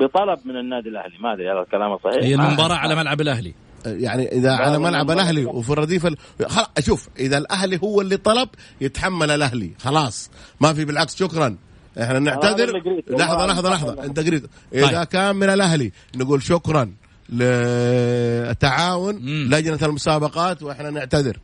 بطلب 0.00 0.38
من 0.44 0.56
النادي 0.56 0.88
الأهلي. 0.88 1.18
ما 1.20 1.32
أدري 1.32 1.50
هذا 1.50 1.66
كلامه 1.70 1.98
صحيح؟ 1.98 2.24
هي 2.24 2.34
المباراة 2.34 2.74
على 2.76 2.94
ملعب 2.94 3.20
الأهلي. 3.20 3.54
يعني 3.86 4.32
إذا 4.32 4.52
على 4.52 4.78
ملعب. 4.78 5.10
الأهلي 5.10 5.44
وفي 5.44 5.70
الرديف 5.70 6.06
ال... 6.06 6.16
خلاص 6.46 6.68
شوف 6.80 7.08
إذا 7.18 7.38
الأهلي 7.38 7.80
هو 7.84 8.00
اللي 8.00 8.16
طلب 8.16 8.48
يتحمل 8.80 9.30
الأهلي. 9.30 9.72
خلاص. 9.78 10.30
ما 10.60 10.72
في 10.72 10.84
بالعكس 10.84 11.16
شكرا. 11.16 11.56
إحنا 12.00 12.18
نعتذر. 12.18 12.68
اللي 12.68 12.80
قريته. 12.80 13.16
لحظة 13.16 13.46
لحظة 13.46 13.70
لحظة. 13.70 14.04
أنت 14.04 14.20
قريت. 14.20 14.44
إذا 14.72 14.86
طيب. 14.86 15.04
كان 15.04 15.36
من 15.36 15.48
الأهلي 15.48 15.92
نقول 16.16 16.42
شكرا. 16.42 16.92
للتعاون. 17.28 19.16
لجنة 19.54 19.78
المسابقات 19.82 20.62
وإحنا 20.62 20.90
نعتذر 20.90 21.38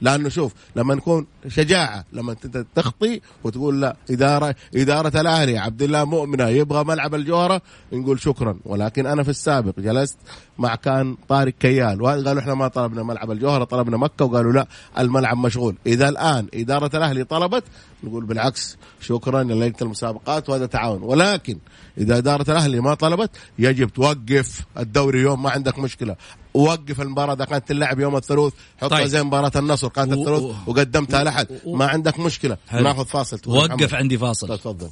لأنه 0.00 0.28
شوف 0.28 0.52
لما 0.76 0.94
نكون 0.94 1.26
شجاعة 1.48 2.04
لما 2.12 2.36
تخطي 2.74 3.20
وتقول 3.44 3.80
لا 3.80 3.96
إدارة 4.10 4.54
إدارة 4.76 5.20
الأهلي 5.20 5.58
عبد 5.58 5.82
الله 5.82 6.04
مؤمنة 6.04 6.48
يبغى 6.48 6.84
ملعب 6.84 7.14
الجوهرة 7.14 7.62
نقول 7.92 8.20
شكرا. 8.20 8.58
ولكن 8.64 9.06
أنا 9.06 9.22
في 9.22 9.28
السابق 9.28 9.80
جلست 9.80 10.18
مع 10.58 10.74
كان 10.74 11.16
طارق 11.28 11.52
كيال 11.60 12.02
وقالوا 12.02 12.40
إحنا 12.40 12.54
ما 12.54 12.68
طلبنا 12.68 13.02
ملعب 13.02 13.30
الجوهرة 13.30 13.64
طلبنا 13.64 13.96
مكة 13.96 14.24
وقالوا 14.24 14.52
لا 14.52 14.66
الملعب 14.98 15.36
مشغول. 15.36 15.76
إذا 15.86 16.08
الآن 16.08 16.46
إدارة 16.54 16.96
الأهلي 16.96 17.24
طلبت 17.24 17.64
نقول 18.04 18.24
بالعكس 18.24 18.76
شكرا 19.00 19.42
للجنه 19.42 19.76
المسابقات 19.82 20.48
وهذا 20.48 20.66
تعاون. 20.66 21.02
ولكن 21.02 21.58
إذا 21.98 22.18
إدارة 22.18 22.50
الأهلي 22.50 22.80
ما 22.80 22.94
طلبت 22.94 23.30
يجب 23.58 23.90
توقف 23.90 24.60
الدوري 24.78 25.20
يوم 25.20 25.42
ما 25.42 25.50
عندك 25.50 25.78
مشكلة. 25.78 26.16
وقف 26.54 27.00
المباراة 27.00 27.34
إذا 27.34 27.44
كانت 27.44 27.68
تلعب 27.68 28.00
يوم 28.00 28.16
الثلاث 28.16 28.52
حطها 28.78 28.88
طيب. 28.88 29.06
زي 29.06 29.22
مباراة 29.22 29.52
النصر 29.56 29.88
كانت 29.88 30.12
الثلاث 30.12 30.42
وقدمتها 30.66 31.24
لحد 31.24 31.46
ما 31.66 31.86
عندك 31.86 32.18
مشكلة 32.18 32.56
حلو. 32.68 32.82
ناخذ 32.82 33.06
فاصل 33.06 33.40
وقف 33.46 33.94
عندي 33.94 34.18
فاصل 34.18 34.58
تفضل 34.58 34.88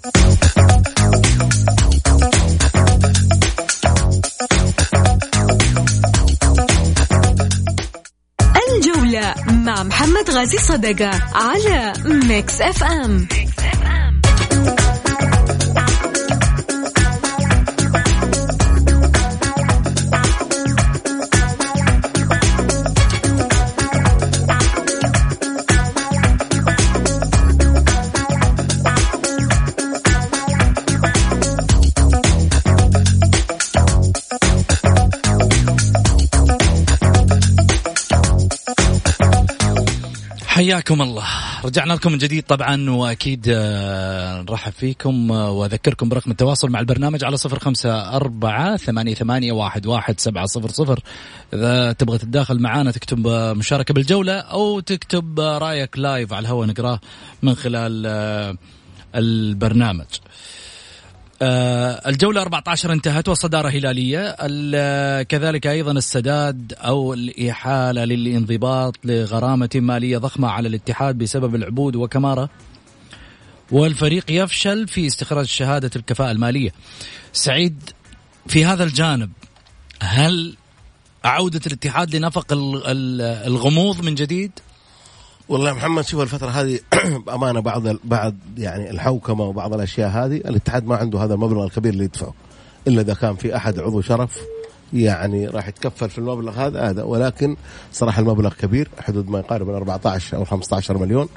الجولة 8.76 9.34
مع 9.48 9.82
محمد 9.82 10.30
غازي 10.30 10.58
صدقة 10.58 11.10
على 11.34 11.92
ميكس 12.04 12.60
اف 12.60 12.84
ام, 12.84 13.26
ميكس 13.30 13.58
أف 13.58 13.82
أم. 13.82 13.87
حياكم 40.68 41.02
الله. 41.02 41.24
رجعنا 41.64 41.92
لكم 41.92 42.12
من 42.12 42.18
جديد 42.18 42.42
طبعا 42.42 42.90
وأكيد 42.90 43.46
آه، 43.48 44.42
نرحب 44.42 44.72
فيكم 44.72 45.32
آه، 45.32 45.50
وأذكركم 45.50 46.08
برقم 46.08 46.30
التواصل 46.30 46.70
مع 46.70 46.80
البرنامج 46.80 47.24
على 47.24 47.36
صفر 47.36 47.58
خمسة 47.58 48.16
أربعة 48.16 48.76
ثمانية, 48.76 49.14
ثمانية 49.14 49.52
واحد, 49.52 49.86
واحد 49.86 50.20
سبعة 50.20 50.46
صفر 50.46 50.68
صفر. 50.68 51.00
إذا 51.54 51.92
تبغى 51.92 52.18
تتداخل 52.18 52.58
معنا 52.58 52.90
تكتب 52.90 53.26
آه، 53.26 53.52
مشاركة 53.52 53.94
بالجولة 53.94 54.32
أو 54.32 54.80
تكتب 54.80 55.40
رأيك 55.40 55.98
لايف 55.98 56.32
على 56.32 56.40
الهواء 56.40 56.68
نقرأه 56.68 57.00
من 57.42 57.54
خلال 57.54 58.06
البرنامج. 59.14 60.06
الجولة 61.42 62.42
14 62.42 62.92
انتهت 62.92 63.28
والصدارة 63.28 63.68
هلالية. 63.68 64.36
كذلك 65.22 65.66
أيضا 65.66 65.92
السداد 65.92 66.74
أو 66.78 67.14
الإحالة 67.14 68.04
للانضباط 68.04 68.96
لغرامة 69.04 69.70
مالية 69.74 70.18
ضخمة 70.18 70.48
على 70.48 70.68
الاتحاد 70.68 71.18
بسبب 71.18 71.54
العبود 71.54 71.96
وكمارة. 71.96 72.50
والفريق 73.72 74.24
يفشل 74.30 74.88
في 74.88 75.06
استخراج 75.06 75.46
شهادة 75.46 75.90
الكفاءة 75.96 76.30
المالية. 76.30 76.70
سعيد 77.32 77.82
في 78.46 78.64
هذا 78.64 78.84
الجانب 78.84 79.30
هل 80.02 80.56
عودة 81.24 81.60
الاتحاد 81.66 82.16
لنفق 82.16 82.46
الغموض 83.46 84.04
من 84.04 84.14
جديد؟ 84.14 84.52
والله 85.48 85.72
محمد 85.72 86.04
شوف 86.04 86.20
الفترة 86.22 86.50
هذه 86.50 86.80
بأمانة 87.26 87.60
بعض 87.60 87.82
بعض 88.04 88.34
يعني 88.58 88.90
الحوكمة 88.90 89.44
وبعض 89.44 89.74
الأشياء 89.74 90.08
هذه 90.08 90.36
الاتحاد 90.36 90.86
ما 90.86 90.96
عنده 90.96 91.24
هذا 91.24 91.34
المبلغ 91.34 91.64
الكبير 91.64 91.92
اللي 91.92 92.04
يدفعه. 92.04 92.34
إلا 92.88 93.00
إذا 93.00 93.14
كان 93.14 93.36
في 93.36 93.56
أحد 93.56 93.78
عضو 93.78 94.00
شرف 94.00 94.38
يعني 94.92 95.46
راح 95.46 95.68
يتكفل 95.68 96.10
في 96.10 96.18
المبلغ 96.18 96.52
هذا 96.66 96.90
هذا. 96.90 97.02
ولكن 97.02 97.56
صراحة 97.92 98.20
المبلغ 98.20 98.54
كبير 98.54 98.88
حدود 99.00 99.30
ما 99.30 99.38
يقارب 99.38 99.68
من 99.68 99.74
14 99.74 100.36
أو 100.36 100.44
15 100.44 100.98
مليون. 100.98 101.28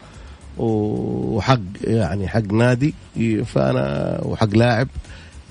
وحق 0.57 1.59
يعني 1.83 2.27
حق 2.27 2.53
نادي 2.53 2.95
فأنا 3.45 4.19
وحق 4.23 4.55
لاعب 4.55 4.87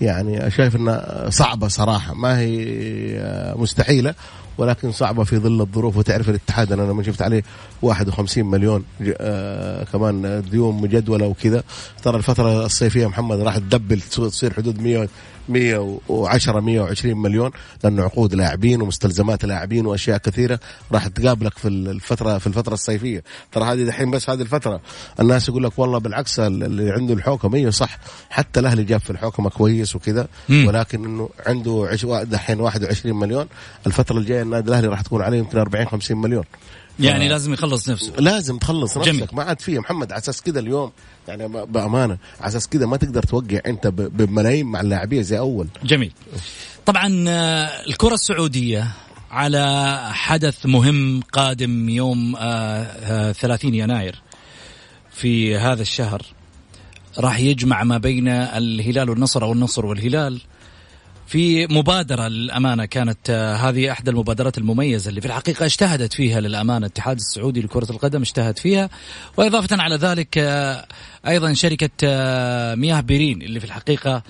يعني 0.00 0.50
شايف 0.50 0.76
إنها 0.76 1.30
صعبة 1.30 1.68
صراحة 1.68 2.14
ما 2.14 2.38
هي 2.38 3.54
مستحيلة. 3.56 4.14
ولكن 4.58 4.92
صعبة 4.92 5.24
في 5.24 5.38
ظل 5.38 5.60
الظروف. 5.60 5.96
وتعرف 5.96 6.28
الاتحاد 6.28 6.72
أنا 6.72 6.82
لما 6.82 7.02
شفت 7.02 7.22
عليه 7.22 7.42
51 7.82 8.44
مليون 8.44 8.84
آه 9.20 9.84
كمان 9.84 10.42
ديون 10.50 10.82
مجدوله 10.82 11.26
وكذا 11.26 11.62
ترى 12.02 12.16
الفترة 12.16 12.66
الصيفية 12.66 13.06
محمد 13.06 13.40
راح 13.40 13.58
تدبل 13.58 14.00
تصير 14.00 14.52
حدود 14.54 14.80
100 14.82 15.08
110 15.50 16.60
120 16.60 17.22
مليون 17.22 17.50
لأنه 17.84 18.02
عقود 18.02 18.34
لاعبين 18.34 18.82
ومستلزمات 18.82 19.44
لاعبين 19.44 19.86
وأشياء 19.86 20.18
كثيرة 20.18 20.60
راح 20.92 21.06
تقابلك 21.06 21.58
في 21.58 21.68
الفترة 21.68 22.38
في 22.38 22.46
الفترة 22.46 22.74
الصيفية. 22.74 23.22
ترى 23.52 23.64
هذه 23.64 23.84
دحين 23.84 24.10
بس 24.10 24.30
هذه 24.30 24.40
الفترة 24.40 24.80
الناس 25.20 25.48
يقول 25.48 25.64
لك 25.64 25.78
والله 25.78 25.98
بالعكس 25.98 26.40
اللي 26.40 26.90
عنده 26.90 27.14
الحوكمة 27.14 27.56
أيوه 27.56 27.70
صح 27.70 27.98
حتى 28.30 28.60
الأهلي 28.60 28.84
جاب 28.84 29.00
في 29.00 29.10
الحوكمة 29.10 29.50
كويس 29.50 29.96
وكذا 29.96 30.28
ولكن 30.50 31.04
إنه 31.04 31.28
عنده 31.46 31.96
دحين 32.22 32.60
21 32.60 33.16
مليون. 33.16 33.46
الفترة 33.86 34.18
الجاية 34.18 34.42
النادي 34.42 34.68
الأهلي 34.68 34.88
راح 34.88 35.00
تكون 35.00 35.22
عليه 35.22 35.38
يمكن 35.38 35.58
40 35.58 35.86
50 35.86 36.16
مليون. 36.16 36.44
يعني 37.00 37.28
لازم 37.28 37.52
يخلص 37.52 37.88
نفسه. 37.88 38.12
لازم 38.18 38.58
تخلص 38.58 38.96
نفسك 38.96 39.12
جميل. 39.12 39.28
ما 39.32 39.42
عاد 39.42 39.60
فيه. 39.60 39.78
محمد 39.78 40.12
على 40.12 40.18
أساس 40.18 40.42
كذا 40.42 40.60
اليوم 40.60 40.92
يعني 41.28 41.48
بأمانة. 41.48 42.18
على 42.40 42.48
أساس 42.48 42.68
كذا 42.68 42.86
ما 42.86 42.96
تقدر 42.96 43.22
توقع 43.22 43.60
أنت 43.66 43.86
بملايين 43.86 44.66
مع 44.66 44.80
اللاعبيه 44.80 45.22
زي 45.22 45.38
أول. 45.38 45.68
جميل. 45.84 46.12
طبعا 46.86 47.24
آه، 47.28 47.86
الكرة 47.86 48.14
السعودية 48.14 48.88
على 49.30 49.98
حدث 50.12 50.66
مهم 50.66 51.20
قادم 51.32 51.88
يوم 51.88 52.32
30 52.32 53.74
آه، 53.74 53.76
آه، 53.78 53.82
يناير 53.82 54.22
في 55.10 55.56
هذا 55.56 55.82
الشهر 55.82 56.22
راح 57.18 57.38
يجمع 57.38 57.84
ما 57.84 57.98
بين 57.98 58.28
الهلال 58.28 59.10
والنصر 59.10 59.44
أو 59.44 59.52
النصر 59.52 59.86
والهلال. 59.86 60.40
في 61.30 61.66
مبادرة 61.66 62.28
للأمانة 62.28 62.84
كانت 62.84 63.30
آه، 63.30 63.54
هذه 63.54 63.92
أحدى 63.92 64.10
المبادرات 64.10 64.58
المميزة 64.58 65.08
اللي 65.08 65.20
في 65.20 65.26
الحقيقة 65.26 65.64
اجتهدت 65.64 66.12
فيها 66.12 66.40
للأمانة. 66.40 66.86
الاتحاد 66.86 67.16
السعودي 67.16 67.60
لكرة 67.60 67.90
القدم 67.90 68.20
اجتهد 68.20 68.58
فيها. 68.58 68.90
وإضافة 69.36 69.82
على 69.82 69.96
ذلك 69.96 70.38
آه، 70.38 70.86
أيضا 71.28 71.52
شركة 71.52 71.90
آه، 72.04 72.74
مياه 72.74 73.00
بيرين 73.00 73.42
اللي 73.42 73.60
في 73.60 73.66
الحقيقة 73.66 74.22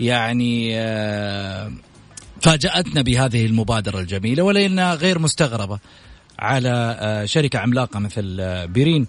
يعني 0.00 0.74
فاجأتنا 2.40 3.02
بهذه 3.02 3.46
المبادرة 3.46 4.00
الجميلة 4.00 4.42
ولأنها 4.42 4.94
غير 4.94 5.18
مستغربة 5.18 5.78
على 6.38 7.22
شركة 7.24 7.58
عملاقة 7.58 7.98
مثل 7.98 8.40
بيرين. 8.68 9.06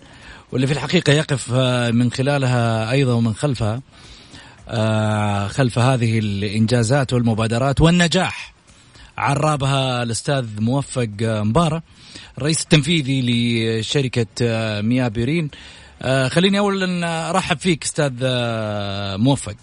واللي 0.52 0.68
في 0.68 0.74
الحقيقة 0.74 1.14
يقف 1.14 1.54
من 1.94 2.12
خلالها 2.12 2.92
أيضا 2.92 3.14
ومن 3.14 3.34
خلفها 3.34 3.82
خلف 5.48 5.80
هذه 5.80 6.20
الإنجازات 6.20 7.14
والمبادرات 7.14 7.82
والنجاح. 7.82 8.56
عرابها 9.18 10.04
الأستاذ 10.04 10.62
موفق 10.62 11.10
مبارة 11.22 11.84
الرئيس 12.38 12.62
التنفيذي 12.64 13.22
لشركة 13.80 14.26
آه، 14.42 14.82
مياه 14.82 15.08
بيرين. 15.08 15.50
آه، 16.02 16.28
خليني 16.28 16.60
اولا 16.60 17.30
أرحب 17.30 17.58
فيك 17.58 17.84
أستاذ 17.84 18.14
موفق. 19.18 19.56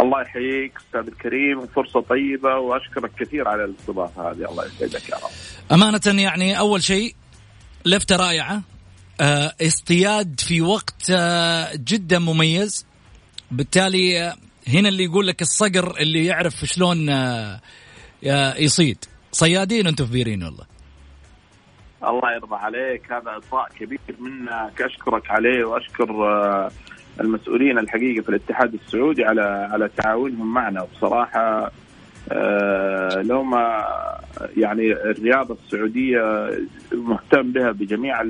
الله 0.00 0.22
يحييك 0.22 0.72
أستاذ 0.86 1.12
الكريم 1.12 1.66
فرصة 1.66 2.00
طيبة 2.00 2.54
وأشكرك 2.54 3.10
كثير 3.20 3.48
على 3.48 3.64
الاستضافه 3.64 4.30
هذه. 4.30 4.50
الله 4.50 4.64
يسعدك 4.64 5.08
يا 5.08 5.14
رب. 5.14 5.30
أمانة 5.72 6.22
يعني 6.22 6.58
أول 6.58 6.82
شيء 6.82 7.14
لفته 7.86 8.16
رائعة. 8.16 8.62
اصطياد 9.62 10.40
في 10.40 10.60
وقت 10.60 11.12
جدا 11.74 12.18
مميز. 12.18 12.87
بالتالي 13.50 14.34
هنا 14.68 14.88
اللي 14.88 15.04
يقول 15.04 15.26
لك 15.26 15.42
الصقر 15.42 15.96
اللي 16.00 16.26
يعرف 16.26 16.54
شلون 16.54 17.08
آه، 17.08 17.60
يصيد. 18.58 19.04
صيادين 19.32 19.86
أنتم 19.86 20.06
في 20.06 20.12
بيرين 20.12 20.42
والله. 20.42 20.64
الله 22.04 22.32
يرضى 22.34 22.56
عليك. 22.56 23.12
هذا 23.12 23.36
اطراء 23.36 23.68
كبير 23.80 24.00
منك. 24.20 24.82
أشكرك 24.82 25.30
عليه 25.30 25.64
وأشكر 25.64 26.10
آه، 26.28 26.70
المسؤولين 27.20 27.78
الحقيقة 27.78 28.22
في 28.22 28.28
الاتحاد 28.28 28.74
السعودي 28.74 29.24
على 29.24 29.68
على 29.72 29.90
تعاونهم 29.96 30.54
معنا. 30.54 30.82
وبصراحة 30.82 31.70
آه، 32.32 33.22
لو 33.22 33.42
ما 33.42 33.84
يعني 34.56 34.92
الرياضة 34.92 35.56
السعودية 35.64 36.50
مهتم 36.92 37.52
بها 37.52 37.72
بجميع 37.72 38.22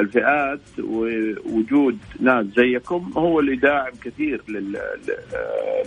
الفئات 0.00 0.60
ووجود 0.78 1.98
ناس 2.20 2.46
زيكم 2.56 3.12
هو 3.16 3.40
اللي 3.40 3.56
داعم 3.56 3.92
كثير 4.04 4.42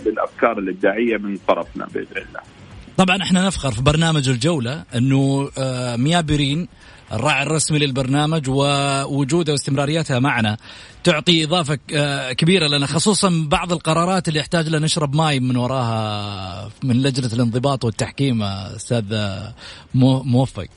للأفكار 0.06 0.58
الإبداعية 0.58 1.16
من 1.16 1.36
طرفنا 1.48 1.86
بإذن 1.86 2.16
الله. 2.16 2.40
طبعا 2.96 3.22
إحنا 3.22 3.46
نفخر 3.46 3.70
في 3.70 3.82
برنامج 3.82 4.28
الجولة 4.28 4.84
إنه 4.94 5.50
آه، 5.58 5.96
مياه 5.96 6.20
بيرين 6.20 6.68
الراعي 7.12 7.42
الرسمي 7.42 7.78
للبرنامج 7.78 8.48
ووجوده 8.48 9.52
واستمراريتها 9.52 10.18
معنا 10.18 10.56
تعطي 11.04 11.44
إضافة 11.44 11.78
آه، 11.94 12.32
كبيرة 12.32 12.68
لنا 12.68 12.86
خصوصا 12.86 13.46
بعض 13.46 13.72
القرارات 13.72 14.28
اللي 14.28 14.40
يحتاج 14.40 14.68
لنا 14.68 14.78
نشرب 14.78 15.16
ماي 15.16 15.40
من 15.40 15.56
وراها 15.56 16.70
من 16.84 17.02
لجنة 17.02 17.30
الانضباط 17.32 17.84
والتحكيم 17.84 18.42
أستاذ 18.42 19.04
موفق. 19.94 20.68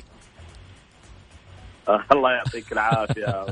الله 2.15 2.32
يعطيك 2.32 2.71
العافية. 2.71 3.45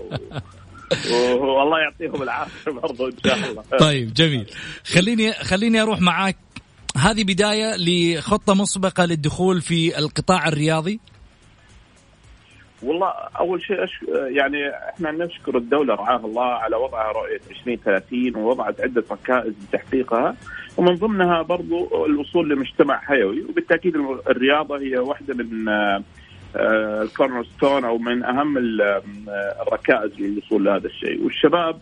و... 1.12 1.46
والله 1.46 1.80
يعطيهم 1.80 2.24
العافية 2.24 2.72
برضو 2.72 3.08
إن 3.08 3.18
شاء 3.26 3.36
الله. 3.36 3.64
طيب 3.80 4.14
جميل. 4.14 4.50
خليني 4.86 5.34
خليني 5.34 5.82
أروح 5.82 6.02
معاك. 6.02 6.38
هذه 6.98 7.24
بداية 7.24 7.76
لخطة 7.78 8.54
مسبقة 8.54 9.06
للدخول 9.06 9.62
في 9.62 9.98
القطاع 9.98 10.48
الرياضي؟ 10.48 11.00
والله 12.84 13.08
أول 13.40 13.62
شيء 13.62 13.84
أش... 13.84 13.90
يعني 14.36 14.58
إحنا 14.94 15.12
نشكر 15.12 15.58
الدولة 15.58 15.96
رعاها 15.96 16.26
الله 16.26 16.46
على 16.46 16.76
وضعها 16.76 17.12
رؤية 17.12 17.42
2030 17.50 18.36
ووضعت 18.36 18.82
عدة 18.82 19.04
ركائز 19.12 19.54
لتحقيقها. 19.64 20.36
ومن 20.78 20.96
ضمنها 20.96 21.42
برضو 21.42 22.06
الوصول 22.06 22.50
لمجتمع 22.50 23.00
حيوي. 23.00 23.44
وبالتأكيد 23.44 23.96
الرياضة 24.30 24.78
هي 24.78 24.98
واحدة 24.98 25.34
من 25.34 25.70
الكورنر 26.56 27.44
ستون 27.44 27.86
أو 27.86 27.98
من 27.98 28.24
أهم 28.24 28.58
الركائز 29.62 30.12
للوصول 30.20 30.66
لهذا 30.66 30.88
الشيء. 30.88 31.24
والشباب 31.24 31.80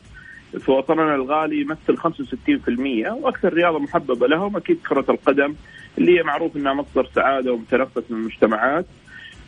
في 0.60 0.72
وطننا 0.72 1.16
الغالي 1.16 1.62
يمثل 1.62 1.98
65% 1.98 3.12
وأكثر 3.12 3.54
رياضة 3.54 3.80
محببة 3.80 4.28
لهم 4.28 4.58
أكيد 4.58 4.80
كرة 4.90 5.06
القدم 5.10 5.56
اللي 5.98 6.20
هي 6.20 6.24
معروف 6.24 6.56
إنها 6.56 6.74
مصدر 6.74 7.10
سعادة 7.16 7.54
ومتنفس 7.54 8.04
من 8.10 8.18
المجتمعات. 8.18 8.86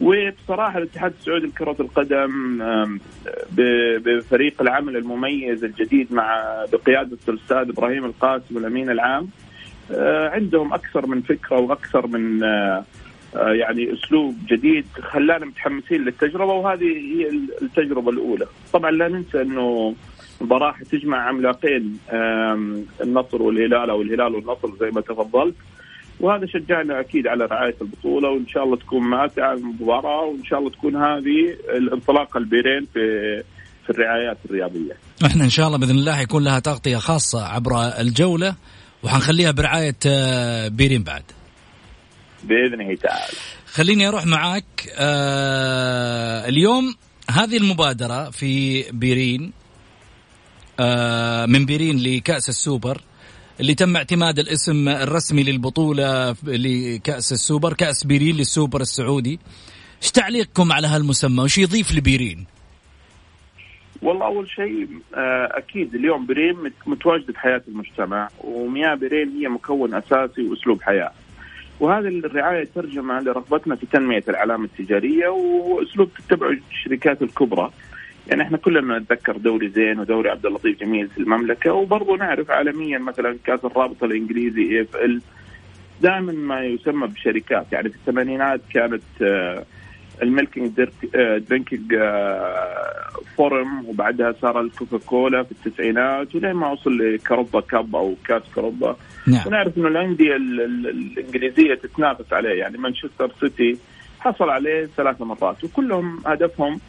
وبصراحة 0.01 0.77
الاتحاد 0.77 1.13
السعودي 1.19 1.47
لكرة 1.47 1.75
القدم 1.79 2.57
بفريق 4.05 4.61
العمل 4.61 4.97
المميز 4.97 5.63
الجديد 5.63 6.13
مع 6.13 6.55
بقيادة 6.73 7.17
الأستاذ 7.29 7.69
إبراهيم 7.69 8.05
القاسم 8.05 8.57
الامين 8.57 8.89
العام 8.89 9.27
آه، 9.91 10.29
عندهم 10.29 10.73
أكثر 10.73 11.07
من 11.07 11.21
فكرة 11.21 11.59
وأكثر 11.59 12.07
من 12.07 12.43
آه، 12.43 12.47
آه، 12.47 12.83
يعني 13.35 13.93
أسلوب 13.93 14.35
جديد 14.49 14.85
خلانا 15.01 15.45
متحمسين 15.45 16.01
للتجربة 16.05 16.53
وهذه 16.53 16.83
هي 16.83 17.29
التجربة 17.61 18.09
الأولى، 18.09 18.45
طبعا 18.73 18.91
لا 18.91 19.07
ننسى 19.07 19.41
إنه 19.41 19.95
مباراه 20.41 20.75
تجمع 20.91 21.17
عملاقين 21.17 21.97
النصر 23.01 23.41
والهلال 23.41 23.89
أو 23.89 24.01
الهلال 24.01 24.35
والنصر 24.35 24.75
زي 24.79 24.89
ما 24.89 25.01
تفضلت 25.01 25.55
وهذا 26.19 26.45
شجعنا 26.45 26.99
أكيد 26.99 27.27
على 27.27 27.45
رعاية 27.45 27.75
البطولة 27.81 28.29
وإن 28.29 28.47
شاء 28.47 28.63
الله 28.63 28.77
تكون 28.77 29.03
ماتعه 29.03 29.53
المباراه 29.53 30.25
وإن 30.25 30.43
شاء 30.43 30.59
الله 30.59 30.69
تكون 30.69 30.95
هذه 30.95 31.55
الانطلاقه 31.77 32.37
البيرين 32.37 32.87
في 32.93 33.43
في 33.83 33.89
الرعايات 33.89 34.37
الرياضية. 34.45 34.93
إحنا 35.25 35.43
إن 35.43 35.49
شاء 35.49 35.67
الله 35.67 35.77
بإذن 35.77 35.95
الله 35.95 36.15
حيكون 36.15 36.43
لها 36.43 36.59
تغطية 36.59 36.97
خاصة 36.97 37.45
عبر 37.45 37.71
الجولة 37.99 38.55
وحنخليها 39.03 39.51
برعاية 39.51 39.95
آه، 40.07 40.67
بيرين 40.67 41.03
بعد. 41.03 41.23
باذنه 42.43 42.95
تعالى. 42.95 43.37
خليني 43.73 44.07
أروح 44.07 44.25
معاك 44.25 44.93
آه 44.97 46.47
اليوم 46.49 46.95
هذه 47.31 47.57
المبادرة 47.57 48.29
في 48.29 48.83
بيرين 48.91 49.51
آه 50.79 51.45
من 51.45 51.65
بيرين 51.65 51.97
لكأس 52.03 52.49
السوبر 52.49 53.01
اللي 53.59 53.75
تم 53.75 53.95
اعتماد 53.95 54.39
الاسم 54.39 54.89
الرسمي 54.89 55.43
للبطولة 55.43 56.35
لكأس 56.43 57.31
السوبر 57.31 57.73
كأس 57.73 58.03
بيرين 58.03 58.35
للسوبر 58.35 58.81
السعودي. 58.81 59.39
إيش 60.03 60.11
تعليقكم 60.11 60.71
على 60.71 60.87
هالمسمى؟ 60.87 61.43
وش 61.43 61.57
يضيف 61.57 61.95
لبيرين؟ 61.95 62.45
والله 64.01 64.25
أول 64.25 64.49
شيء 64.49 64.87
آه، 65.15 65.49
أكيد 65.51 65.95
اليوم 65.95 66.25
بيرين 66.25 66.71
متواجدة 66.85 67.33
في 67.33 67.39
حياه 67.39 67.61
المجتمع 67.67 68.29
ومياه 68.39 68.95
بيرين 68.95 69.29
هي 69.29 69.47
مكون 69.47 69.93
أساسي 69.93 70.41
وأسلوب 70.41 70.81
حياة. 70.81 71.11
وهذه 71.83 72.07
الرعاية 72.07 72.67
ترجمة 72.75 73.19
لرغبتنا 73.19 73.75
في 73.75 73.85
تنمية 73.85 74.23
العلامه 74.29 74.65
التجارية 74.65 75.27
وأسلوب 75.27 76.09
تتبعه 76.13 76.57
الشركات 76.71 77.21
الكبرى. 77.21 77.71
يعني 78.27 78.41
إحنا 78.43 78.57
كلنا 78.57 78.99
نتذكر 78.99 79.37
دوري 79.37 79.69
زين 79.69 79.99
ودوري 79.99 80.29
عبد 80.29 80.45
اللطيف 80.45 80.79
جميل 80.79 81.07
في 81.07 81.17
المملكة 81.17 81.73
وبرضه 81.73 82.17
نعرف 82.17 82.51
عالميا 82.51 82.97
مثلا 82.97 83.37
كأس 83.45 83.65
الرابطة 83.65 84.05
الإنجليزي 84.05 84.61
إي 84.61 84.81
إف 84.81 84.95
إل. 84.95 85.21
دائما 86.01 86.31
ما 86.31 86.63
يسمى 86.63 87.07
بشركات. 87.07 87.65
يعني 87.71 87.89
في 87.89 87.95
الثمانينات 87.95 88.61
كانت 88.73 89.03
آه، 89.21 89.65
ال 90.21 90.27
milking 90.28 90.71
drinking 91.49 91.95
form 93.37 93.85
وبعدها 93.85 94.35
صار 94.41 94.61
الكوكا 94.61 94.97
كولا 94.97 95.43
في 95.43 95.51
التسعينات 95.51 96.35
ولين 96.35 96.53
ما 96.53 96.71
وصل 96.71 96.97
ل 96.97 97.05
Carabao 97.05 97.61
Cup 97.61 97.95
أو 97.95 98.15
كاس 98.25 98.43
Carabao 98.55 98.97
نعم. 99.27 99.47
ونعرف 99.47 99.77
إنه 99.77 99.87
الأندية 99.87 100.35
الإنجليزية 100.35 101.75
تتنافس 101.75 102.33
عليه 102.33 102.59
يعني 102.59 102.77
مانشستر 102.77 103.31
سيتي 103.39 103.77
حصل 104.19 104.49
عليه 104.49 104.89
ثلاث 104.97 105.21
مرات 105.21 105.63
وكلهم 105.63 106.19
هدفهم 106.25 106.79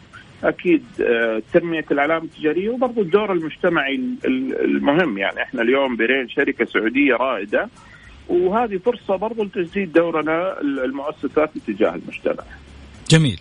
أكيد 0.44 0.84
آه، 1.00 1.42
تنمية 1.52 1.84
العلامه 1.90 2.24
التجارية 2.24 2.68
وبرضه 2.70 3.02
الدور 3.02 3.32
المجتمعي 3.32 4.00
المهم 4.64 5.18
يعني 5.18 5.42
إحنا 5.42 5.62
اليوم 5.62 5.96
بيرين 5.96 6.28
شركة 6.28 6.64
سعودية 6.64 7.14
رائدة 7.14 7.68
وهذه 8.28 8.76
فرصة 8.76 9.16
برضه 9.16 9.44
لتجديد 9.44 9.92
دورنا 9.92 10.60
المؤسسات 10.60 11.50
تجاه 11.66 11.94
المجتمع. 11.94 12.44
جميل. 13.10 13.40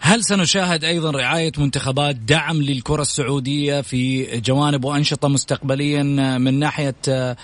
هل 0.00 0.24
سنشاهد 0.24 0.84
أيضا 0.84 1.10
رعاية 1.10 1.52
منتخبات 1.58 2.16
دعم 2.16 2.56
للكرة 2.56 3.02
السعودية 3.02 3.80
في 3.80 4.26
جوانب 4.40 4.84
وأنشطة 4.84 5.28
مستقبليا 5.28 6.02
من 6.38 6.58
ناحية 6.58 6.94
آه، 7.08 7.36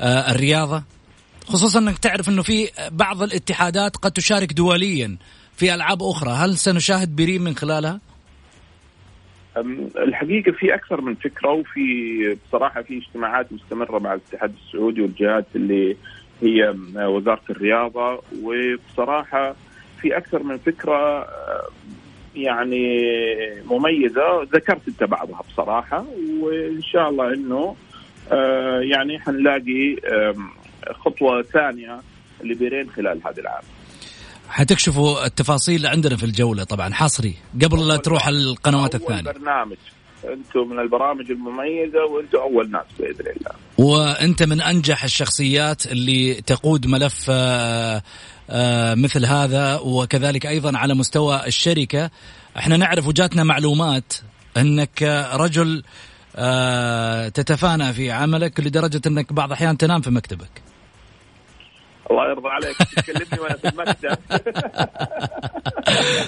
الرياضة؟ 0.00 0.82
خصوصا 1.46 1.78
إنك 1.78 1.98
تعرف 1.98 2.28
إنه 2.28 2.42
في 2.42 2.68
بعض 2.90 3.22
الاتحادات 3.22 3.96
قد 3.96 4.12
تشارك 4.12 4.52
دوليا 4.52 5.16
في 5.56 5.74
ألعاب 5.74 6.02
أخرى، 6.02 6.30
هل 6.30 6.56
سنشاهد 6.56 7.16
بريم 7.16 7.42
من 7.42 7.56
خلالها؟ 7.56 8.00
الحقيقة 9.96 10.52
في 10.52 10.74
أكثر 10.74 11.00
من 11.00 11.14
فكرة 11.14 11.50
وفي 11.50 12.36
بصراحة 12.48 12.82
في 12.82 12.98
اجتماعات 12.98 13.52
مستمرة 13.52 13.98
مع 13.98 14.14
الاتحاد 14.14 14.54
السعودي 14.66 15.00
والجهات 15.00 15.46
اللي 15.56 15.96
هي 16.42 16.74
وزارة 16.96 17.42
الرياضة 17.50 18.22
وبصراحة 18.42 19.54
في 20.00 20.16
أكثر 20.16 20.42
من 20.42 20.58
فكرة 20.58 21.26
يعني 22.42 23.04
مميزة 23.70 24.42
ذكرت 24.54 24.88
انت 24.88 25.04
بعضها 25.04 25.42
بصراحة 25.52 26.06
وإن 26.40 26.82
شاء 26.82 27.08
الله 27.08 27.34
إنه 27.34 27.76
آه، 28.32 28.80
يعني 28.80 29.20
حنلاقي 29.20 29.96
خطوة 30.92 31.42
ثانية 31.42 32.00
لبيرين 32.44 32.90
خلال 32.90 33.20
هذا 33.26 33.40
العام. 33.40 33.62
حتكشفوا 34.48 35.26
التفاصيل 35.26 35.86
عندنا 35.86 36.16
في 36.16 36.24
الجولة 36.24 36.64
طبعا. 36.64 36.94
حصري 36.94 37.34
قبل 37.62 37.88
لا 37.88 37.96
تروح 37.96 38.28
القنوات 38.28 38.94
الثانية. 38.94 39.32
برنامج. 39.32 39.76
أنتم 40.24 40.68
من 40.68 40.78
البرامج 40.78 41.30
المميزة 41.30 42.04
وأنتم 42.04 42.38
أول 42.38 42.70
ناس 42.70 42.84
بإذن 42.98 43.32
الله. 43.36 43.50
وأنت 43.78 44.42
من 44.42 44.60
أنجح 44.60 45.04
الشخصيات 45.04 45.86
اللي 45.86 46.34
تقود 46.34 46.86
ملف 46.86 47.26
آه، 47.30 48.02
مثل 48.94 49.26
هذا 49.26 49.78
وكذلك 49.82 50.46
أيضا 50.46 50.78
على 50.78 50.94
مستوى 50.94 51.46
الشركة. 51.46 52.10
إحنا 52.56 52.76
نعرف 52.76 53.06
وجاتنا 53.06 53.44
معلومات 53.44 54.12
إنك 54.56 55.02
رجل 55.34 55.82
آه، 56.36 57.28
تتفانى 57.28 57.92
في 57.92 58.10
عملك 58.10 58.60
لدرجة 58.60 59.00
إنك 59.06 59.32
بعض 59.32 59.48
الأحيان 59.48 59.78
تنام 59.78 60.00
في 60.00 60.10
مكتبك. 60.10 60.62
الله 62.10 62.28
يرضى 62.30 62.48
عليك. 62.48 62.76
تكلمني 62.76 63.40
وأنا 63.40 63.56
في 63.56 63.68
المكتب. 63.68 64.18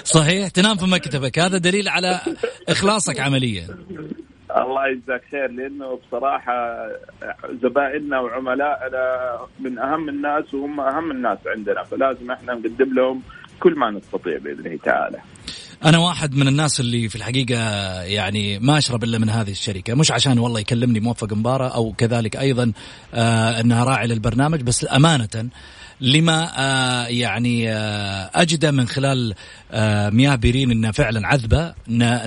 صحيح 0.17 0.47
تنام 0.47 0.77
في 0.77 0.85
مكتبك. 0.85 1.39
هذا 1.39 1.57
دليل 1.57 1.89
على 1.89 2.19
إخلاصك 2.69 3.19
عمليا. 3.19 3.67
الله 4.57 4.87
يجزاك 4.87 5.21
خير 5.31 5.51
لأنه 5.51 5.99
بصراحة 6.07 6.87
زبائننا 7.63 8.19
وعملائنا 8.19 9.37
من 9.59 9.79
أهم 9.79 10.09
الناس 10.09 10.53
وهم 10.53 10.79
أهم 10.79 11.11
الناس 11.11 11.37
عندنا 11.47 11.83
فلازم 11.83 12.31
إحنا 12.31 12.53
نقدم 12.53 12.93
لهم 12.93 13.21
كل 13.59 13.75
ما 13.75 13.91
نستطيع 13.91 14.37
باذن 14.37 14.79
تعالى. 14.81 15.17
أنا 15.85 15.97
واحد 15.97 16.35
من 16.35 16.47
الناس 16.47 16.79
اللي 16.79 17.09
في 17.09 17.15
الحقيقة 17.15 17.59
يعني 18.03 18.59
ما 18.59 18.77
أشرب 18.77 19.03
إلا 19.03 19.17
من 19.17 19.29
هذه 19.29 19.51
الشركة 19.51 19.93
مش 19.95 20.11
عشان 20.11 20.39
والله 20.39 20.59
يكلمني 20.59 20.99
موفق 20.99 21.33
مباراة 21.33 21.75
أو 21.75 21.93
كذلك 21.97 22.35
أيضا 22.37 22.71
آه 23.13 23.59
أنها 23.59 23.83
راعي 23.83 24.07
للبرنامج 24.07 24.61
بس 24.61 24.87
أمانة 24.95 25.49
لما 26.01 26.51
آه 26.57 27.07
يعني 27.07 27.71
آه 27.71 28.29
اجده 28.35 28.71
من 28.71 28.85
خلال 28.85 29.33
آه 29.71 30.09
مياه 30.09 30.35
بيرين 30.35 30.71
إنها 30.71 30.91
فعلا 30.91 31.27
عذبة 31.27 31.73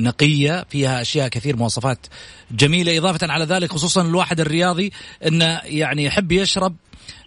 نقية 0.01 0.65
فيها 0.69 1.01
أشياء 1.01 1.29
كثير 1.29 1.57
مواصفات 1.57 2.07
جميلة. 2.51 2.99
إضافة 2.99 3.33
على 3.33 3.45
ذلك 3.45 3.71
خصوصا 3.71 4.03
الواحد 4.03 4.41
الرياضي 4.41 4.93
انه 5.27 5.61
يعني 5.65 6.05
يحب 6.05 6.33
يشرب 6.33 6.77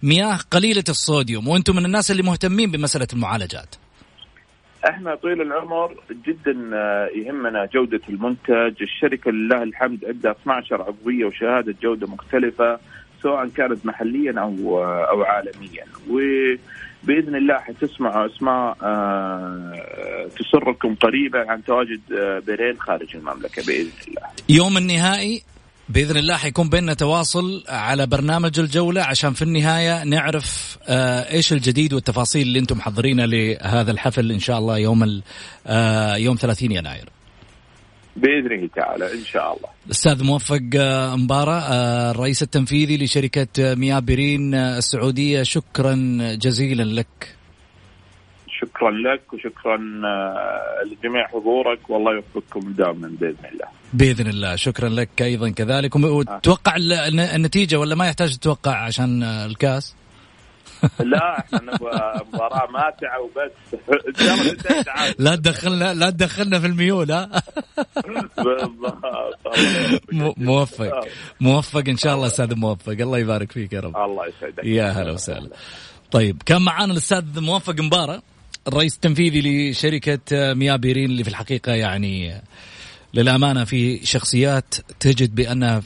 مياه 0.03 0.39
قليلة 0.51 0.83
الصوديوم. 0.89 1.47
وأنتم 1.47 1.75
من 1.75 1.85
الناس 1.85 2.11
اللي 2.11 2.23
مهتمين 2.23 2.71
بمسألة 2.71 3.07
المعالجات. 3.13 3.75
إحنا 4.89 5.15
طويل 5.15 5.41
العمر 5.41 5.95
جدا 6.27 6.51
يهمنا 7.15 7.65
جودة 7.73 8.01
المنتج، 8.09 8.81
الشركة 8.81 9.31
لله 9.31 9.63
الحمد 9.63 10.05
عندها 10.05 10.31
12 10.31 10.81
عضوية 10.81 11.25
وشهادة 11.25 11.75
جودة 11.81 12.07
مختلفة. 12.07 12.79
سواء 13.23 13.47
كانت 13.47 13.85
محليا 13.85 14.39
أو 14.41 14.83
آه، 14.83 15.05
أو 15.11 15.23
عالميا 15.23 15.85
وبإذن 16.09 17.35
الله 17.35 17.57
حتسمعوا 17.57 18.25
أسماء 18.25 18.77
آه، 18.83 20.27
تسركم 20.39 20.95
قريبا 20.95 21.51
عن 21.51 21.63
تواجد 21.63 22.01
بيرين 22.47 22.79
خارج 22.79 23.15
المملكة 23.15 23.63
بإذن 23.67 23.91
الله. 24.07 24.21
يوم 24.49 24.77
النهائي 24.77 25.43
بإذن 25.89 26.17
الله 26.17 26.37
حيكون 26.37 26.69
بيننا 26.69 26.93
تواصل 26.93 27.63
على 27.69 28.05
برنامج 28.05 28.59
الجولة 28.59 29.03
عشان 29.03 29.33
في 29.33 29.41
النهاية 29.41 30.03
نعرف 30.03 30.77
آه 30.87 31.31
إيش 31.31 31.53
الجديد 31.53 31.93
والتفاصيل 31.93 32.47
اللي 32.47 32.59
أنتم 32.59 32.77
محضرينها 32.77 33.25
لهذا 33.25 33.91
الحفل 33.91 34.31
إن 34.31 34.39
شاء 34.39 34.59
الله 34.59 34.77
يوم 34.77 35.21
آه 35.67 36.15
يوم 36.15 36.35
30 36.35 36.71
يناير. 36.71 37.09
باذنه 38.17 38.69
تعالى 38.75 39.13
إن 39.13 39.23
شاء 39.25 39.57
الله. 39.57 39.69
الاستاذ 39.85 40.23
موفق 40.23 40.61
آه، 40.79 41.15
مبارة 41.15 41.51
آه، 41.51 42.11
الرئيس 42.11 42.43
التنفيذي 42.43 42.97
لشركة 42.97 43.75
مياه 43.75 44.03
آه، 44.55 44.77
السعودية. 44.77 45.43
شكرا 45.43 45.95
جزيلا 46.33 46.83
لك. 46.83 47.35
شكرا 48.61 48.91
لك 48.91 49.33
وشكرا 49.33 49.77
لجميع 50.85 51.27
حضورك. 51.27 51.89
والله 51.89 52.13
يوفقكم 52.13 52.73
دائما 52.73 53.07
بإذن 53.07 53.45
الله. 53.51 53.67
بإذن 53.93 54.27
الله. 54.27 54.55
شكرا 54.55 54.89
لك 54.89 55.21
أيضا 55.21 55.49
كذلك. 55.49 55.95
وتوقع 55.95 56.75
النتيجة 57.35 57.79
ولا 57.79 57.95
ما 57.95 58.07
يحتاج 58.07 58.37
تتوقع 58.37 58.75
عشان 58.75 59.23
الكاس؟ 59.23 59.95
لا 60.99 61.39
إحنا 61.39 61.61
نبغى 61.61 62.21
مباراة 62.33 62.71
ماتعة 62.71 63.21
وبس. 63.21 63.51
لا 65.19 65.35
تدخلنا 65.35 65.93
لا 65.93 66.09
تدخلنا 66.09 66.59
في 66.59 66.67
الميول 66.67 67.11
ها؟ 67.11 67.43
موفق. 70.37 71.07
موفق 71.41 71.83
إن 71.89 71.97
شاء 71.97 72.15
الله 72.15 72.27
أستاذ 72.27 72.55
موفق. 72.55 72.91
الله 72.91 73.17
يبارك 73.19 73.51
فيك 73.51 73.73
يا 73.73 73.79
رب. 73.79 73.97
الله 73.97 74.27
يسعدك. 74.27 74.65
يا 74.65 74.89
هلا 74.91 75.11
وسهلا. 75.11 75.49
طيب 76.11 76.41
كان 76.45 76.61
معانا 76.61 76.91
الأستاذ 76.93 77.39
موفق 77.41 77.75
مبارك 77.79 78.21
الرئيس 78.67 78.95
التنفيذي 78.95 79.69
لشركة 79.71 80.53
مياه 80.53 80.75
بيرين 80.75 81.05
اللي 81.09 81.23
في 81.23 81.29
الحقيقة 81.29 81.71
يعني 81.71 82.41
للأمانة 83.13 83.63
في 83.63 84.05
شخصيات 84.05 84.75
تجد 84.99 85.35
بأنها 85.35 85.81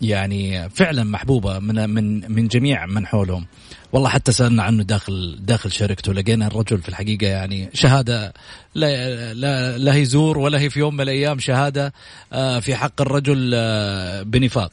يعني 0.00 0.70
فعلا 0.70 1.04
محبوبة 1.04 1.58
من 1.58 1.90
من 1.90 2.32
من 2.32 2.48
جميع 2.48 2.86
من 2.86 3.06
حولهم. 3.06 3.46
والله 3.92 4.08
حتى 4.08 4.32
سألنا 4.32 4.62
عنه 4.62 4.82
داخل 4.82 5.38
داخل 5.40 5.72
شركته 5.72 6.12
لقينا 6.12 6.46
الرجل 6.46 6.82
في 6.82 6.88
الحقيقة 6.88 7.26
يعني 7.26 7.70
شهادة 7.74 8.32
لا 8.74 9.34
لا, 9.34 9.78
لا 9.78 9.94
هي 9.94 10.04
زور 10.04 10.38
ولا 10.38 10.60
هي 10.60 10.70
في 10.70 10.78
يوم 10.78 10.94
من 10.94 11.00
الأيام 11.00 11.38
شهادة 11.38 11.92
آه، 12.32 12.60
في 12.60 12.76
حق 12.76 13.00
الرجل 13.00 13.50
آه، 13.54 14.22
بنفاق. 14.22 14.72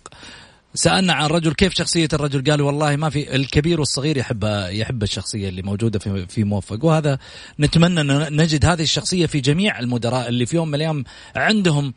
سألنا 0.76 1.14
عن 1.14 1.26
الرجل 1.26 1.54
كيف 1.54 1.74
شخصية 1.74 2.08
الرجل 2.14 2.52
قال 2.52 2.62
والله 2.62 2.96
ما 2.96 3.10
في 3.10 3.36
الكبير 3.36 3.80
والصغير 3.80 4.18
يحب 4.18 4.44
يحب 4.70 5.04
الشخصية 5.04 5.50
اللي 5.50 5.62
موجودة 5.62 6.00
في 6.00 6.26
في 6.28 6.44
موفق. 6.44 6.86
وهذا 6.86 7.20
نتمنى 7.60 8.02
أن 8.02 8.42
نجد 8.42 8.66
هذه 8.66 8.82
الشخصية 8.82 9.26
في 9.26 9.40
جميع 9.40 9.80
المدراء 9.80 10.30
اللي 10.30 10.46
في 10.46 10.56
يوم 10.56 10.68
من 10.68 10.76
الأيام 10.76 11.04
عندهم 11.36 11.94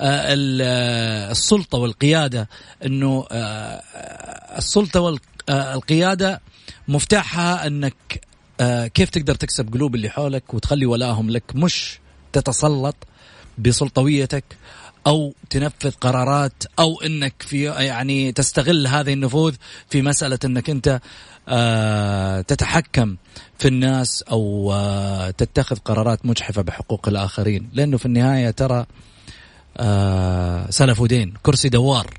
آه، 0.00 0.34
السلطة 1.30 1.78
والقيادة 1.78 2.48
إنه 2.84 3.26
السلطة 4.58 5.00
والقياده 5.00 6.40
مفتاحها 6.88 7.66
انك 7.66 8.20
آه 8.60 8.86
كيف 8.86 9.10
تقدر 9.10 9.34
تكسب 9.34 9.74
قلوب 9.74 9.94
اللي 9.94 10.10
حولك 10.10 10.54
وتخلي 10.54 10.86
ولاهم 10.86 11.30
لك 11.30 11.42
مش 11.54 11.98
تتسلط 12.32 12.96
بسلطويتك 13.58 14.44
أو 15.06 15.34
تنفذ 15.50 15.90
قرارات 15.90 16.62
أو 16.78 17.00
إنك 17.00 17.34
في 17.38 17.64
يعني 17.64 18.32
تستغل 18.32 18.86
هذه 18.86 19.12
النفوذ 19.12 19.54
في 19.90 20.02
مسألة 20.02 20.38
إنك 20.44 20.70
أنت 20.70 21.00
آه 21.48 22.40
تتحكم 22.40 23.16
في 23.58 23.68
الناس 23.68 24.22
أو 24.22 24.72
آه 24.72 25.30
تتخذ 25.30 25.76
قرارات 25.76 26.26
مجحفة 26.26 26.62
بحقوق 26.62 27.08
الآخرين. 27.08 27.70
لأنه 27.72 27.96
في 27.96 28.06
النهاية 28.06 28.50
ترى 28.50 28.86
سلف 30.70 31.00
ودين 31.00 31.34
كرسي 31.42 31.68
دوار. 31.68 32.14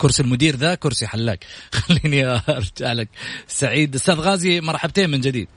كرسي 0.00 0.22
المدير 0.22 0.56
ذا 0.56 0.74
كرسي 0.74 1.06
حلاق. 1.06 1.38
خليني 1.80 2.26
أرجع 2.26 2.92
لك. 2.92 3.08
سعيد 3.46 3.94
أستاذ 3.94 4.14
غازي 4.14 4.60
مرحبتين 4.60 5.10
من 5.10 5.20
جديد. 5.20 5.48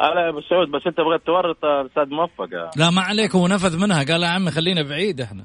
هلا 0.00 0.20
يا 0.24 0.30
أبو 0.30 0.40
سعود 0.40 0.68
بس 0.68 0.82
أنت 0.86 1.00
بغيت 1.00 1.26
تورط 1.26 1.64
أستاذ 1.64 2.08
موفق. 2.14 2.48
لا 2.76 2.90
ما 2.90 3.02
عليك 3.02 3.34
هو 3.34 3.48
نفذ 3.48 3.78
منها. 3.78 4.04
قال 4.04 4.22
يا 4.22 4.28
عمي 4.28 4.50
خلينا 4.50 4.82
بعيد 4.82 5.20
إحنا. 5.20 5.44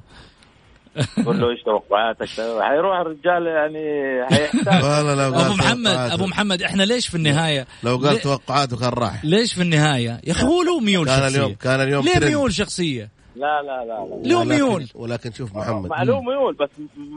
قول 1.25 1.39
له 1.41 1.49
إيش 1.49 1.63
توقعاتك؟ 1.63 2.27
حيروح 2.61 2.99
الرجال 2.99 3.47
يعني 3.47 3.85
حيحتاج. 4.29 4.83
أبو 5.33 5.53
محمد 5.53 6.11
أبو 6.11 6.25
محمد 6.25 6.61
إحنا 6.61 6.83
ليش 6.83 7.07
في 7.07 7.15
النهاية؟ 7.15 7.67
لو 7.83 7.97
قال 7.97 8.19
توقعاته 8.19 8.77
كان 8.77 8.89
راح. 8.89 9.25
ليش 9.25 9.53
في 9.53 9.61
النهاية؟ 9.61 10.21
يا 10.23 10.31
أخي 10.31 10.43
هو 10.43 10.61
له 10.61 10.79
ميول 10.79 11.05
كان 11.05 11.19
شخصية. 11.19 11.37
اليوم 11.37 11.53
كان 11.53 11.81
اليوم 11.81 12.05
ليه 12.05 12.27
ميول 12.27 12.53
شخصية؟ 12.53 13.09
لا 13.35 13.61
لا 13.61 13.85
لا 13.85 14.29
له 14.29 14.43
ميول. 14.43 14.87
ولكن 14.95 15.31
شوف 15.31 15.55
محمد 15.55 15.89
له 16.07 16.21
ميول 16.21 16.55
بس 16.55 16.69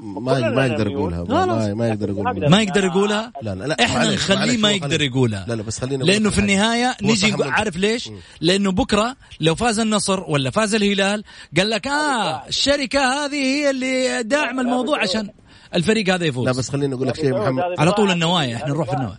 ما 0.02 0.50
ما 0.50 0.66
يقدر 0.66 0.90
يقولها 0.90 1.24
ما, 1.24 1.74
ما 1.74 1.88
يقدر 1.88 2.10
يقولها. 2.10 2.48
ما 2.48 2.62
يقدر 2.62 2.84
يقولها؟ 2.84 3.32
لا 3.42 3.54
لا, 3.54 3.64
لا. 3.64 3.84
إحنا 3.84 4.14
نخليه 4.14 4.56
ما 4.56 4.70
يقدر 4.70 5.02
يقولها. 5.02 5.44
لا 5.48 5.54
لا 5.54 5.62
بس 5.62 5.80
خلينا 5.80 6.04
لأنه 6.04 6.30
في 6.30 6.38
النهاية 6.38 6.96
نجي 7.02 7.34
عارف 7.40 7.76
ليش؟ 7.76 8.10
لأنه 8.40 8.72
بكرة 8.72 9.16
لو 9.40 9.54
فاز 9.54 9.78
النصر 9.78 10.24
ولا 10.28 10.50
فاز 10.50 10.74
الهلال 10.74 11.24
قال 11.56 11.70
لك 11.70 11.86
آه 11.86 12.48
الشركة 12.48 13.00
هذه 13.00 13.34
هي 13.34 13.70
اللي 13.70 14.22
داعم 14.22 14.60
الموضوع 14.60 15.02
عشان 15.02 15.30
الفريق 15.74 16.14
هذا 16.14 16.24
يفوز. 16.24 16.46
لا 16.46 16.52
بس 16.52 16.70
خليني 16.70 16.94
أقول 16.94 17.08
لك 17.08 17.16
شيء 17.16 17.34
محمد. 17.34 17.62
على 17.78 17.92
طول 17.92 18.10
النوايا 18.10 18.56
إحنا 18.56 18.68
نروح 18.68 18.90
في 18.90 18.96
النوايا. 18.96 19.18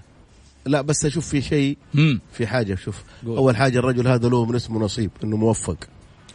لا 0.65 0.81
بس 0.81 1.05
أشوف 1.05 1.27
في 1.27 1.41
شيء 1.41 1.77
في 2.31 2.47
حاجة 2.47 2.75
شوف. 2.75 3.03
أول 3.27 3.55
حاجة 3.55 3.79
الرجل 3.79 4.07
هذا 4.07 4.29
له 4.29 4.45
من 4.45 4.55
اسمه 4.55 4.79
نصيب 4.79 5.11
إنه 5.23 5.37
موفق. 5.37 5.77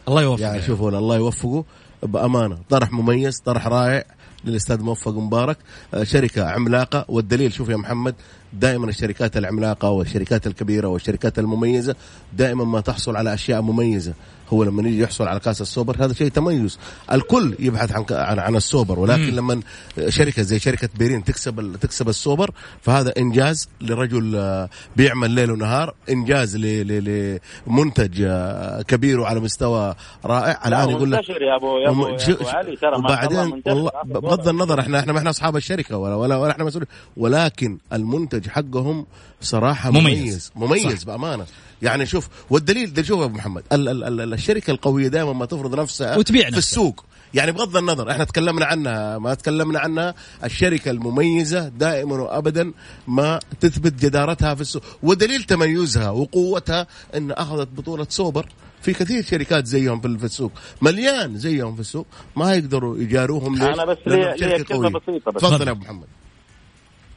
الله 0.07 0.21
يوفقه 0.21 0.43
يعني 0.43 0.61
شوفوا 0.61 0.89
الله 0.89 1.15
يوفقه. 1.15 1.63
بأمانة. 2.03 2.57
طرح 2.69 2.91
مميز 2.91 3.39
طرح 3.39 3.67
رائع 3.67 4.03
للأستاذ 4.45 4.81
موفق 4.81 5.11
مبارك 5.11 5.57
آه، 5.93 6.03
شركة 6.03 6.45
عملاقة. 6.49 7.05
والدليل 7.07 7.53
شوف 7.53 7.69
يا 7.69 7.75
محمد 7.77 8.15
دائما 8.53 8.89
الشركات 8.89 9.37
العملاقة 9.37 9.89
والشركات 9.89 10.47
الكبيرة 10.47 10.87
والشركات 10.87 11.39
المميزة 11.39 11.95
دائما 12.33 12.63
ما 12.63 12.81
تحصل 12.81 13.15
على 13.15 13.33
أشياء 13.33 13.61
مميزة. 13.61 14.13
هو 14.49 14.63
لما 14.63 14.87
يجي 14.89 14.99
يحصل 15.01 15.27
على 15.27 15.39
كاس 15.39 15.61
السوبر 15.61 16.05
هذا 16.05 16.13
شيء 16.13 16.27
تميز. 16.27 16.79
الكل 17.11 17.55
يبحث 17.59 17.91
عن 17.91 18.05
عن, 18.11 18.39
عن 18.39 18.55
السوبر. 18.55 18.99
ولكن 18.99 19.31
مم. 19.31 19.35
لما 19.35 19.61
شركة 20.09 20.41
زي 20.41 20.59
شركة 20.59 20.89
بيرين 20.95 21.23
تكسب 21.23 21.75
تكسب 21.81 22.09
السوبر 22.09 22.51
فهذا 22.81 23.13
إنجاز 23.17 23.69
لرجل 23.81 24.35
آه، 24.35 24.69
بيعمل 24.95 25.31
ليل 25.31 25.51
ونهار. 25.51 25.93
إنجاز 26.09 26.57
لمنتج 26.57 28.21
آه، 28.21 28.81
كبير 28.81 29.19
وعلى 29.19 29.39
مستوى 29.39 29.95
رائع. 30.25 30.67
الآن 30.67 30.89
يقول 30.89 31.11
لك 31.11 31.29
يا 31.29 31.55
ابو 31.55 31.77
يا 31.77 31.90
أبو 31.91 32.47
علي 32.49 32.75
ترى 32.75 32.95
وبعدين 32.97 33.61
والله 33.65 33.91
بغض 34.05 34.47
النظر 34.47 34.79
إحنا 34.79 34.99
إحنا 34.99 35.13
ما 35.13 35.19
إحنا 35.19 35.29
اصحاب 35.29 35.55
الشركة 35.55 35.97
ولا 35.97 36.15
ولا, 36.15 36.37
ولا 36.37 36.51
إحنا 36.51 36.63
مسؤولين. 36.63 36.87
ولكن 37.17 37.77
المنتج 37.93 38.47
حقهم 38.47 39.05
صراحة 39.41 39.91
مميز. 39.91 40.51
مميز, 40.55 40.83
مميز 40.85 41.03
بأمانة. 41.03 41.45
يعني 41.81 42.05
شوف 42.05 42.27
والدليل 42.49 42.93
ده 42.93 43.03
شوف 43.03 43.19
يا 43.19 43.25
أبو 43.25 43.35
محمد 43.37 43.63
ال 43.71 43.89
ال 43.89 44.21
ال 44.21 44.33
الشركة 44.33 44.71
القوية 44.71 45.07
دائما 45.07 45.33
ما 45.33 45.45
تفرض 45.45 45.79
نفسها 45.79 46.17
وتبيع 46.17 46.49
في 46.49 46.57
السوق. 46.57 47.05
يعني 47.33 47.51
بغض 47.51 47.77
النظر 47.77 48.11
إحنا 48.11 48.23
تكلمنا 48.23 48.65
عنها 48.65 49.17
ما 49.17 49.33
تكلمنا 49.33 49.79
عنها 49.79 50.15
الشركة 50.43 50.91
المميزة 50.91 51.67
دائما 51.67 52.15
وابدا 52.15 52.73
ما 53.07 53.39
تثبت 53.59 53.93
جدارتها 53.93 54.55
في 54.55 54.61
السوق. 54.61 54.83
ودليل 55.03 55.43
تميزها 55.43 56.09
وقوتها 56.09 56.87
إن 57.15 57.31
أخذت 57.31 57.67
بطولة 57.67 58.07
سوبر. 58.09 58.45
في 58.81 58.93
كثير 58.93 59.23
شركات 59.23 59.65
زيهم 59.65 59.99
في 60.01 60.07
السوق 60.07 60.51
مليان 60.81 61.35
زيهم 61.35 61.73
في 61.75 61.79
السوق 61.81 62.07
ما 62.35 62.53
يقدروا 62.55 62.97
يجاروهم 62.97 63.53
ليش؟ 63.55 63.63
أنا 63.63 63.85
بس 63.85 63.97
لي 64.07 64.63
كلمه 64.63 64.89
بسيطة 64.89 65.31
بس. 65.31 65.41
تفضل 65.41 65.67
يا 65.67 65.71
أبو 65.71 65.81
محمد. 65.81 66.07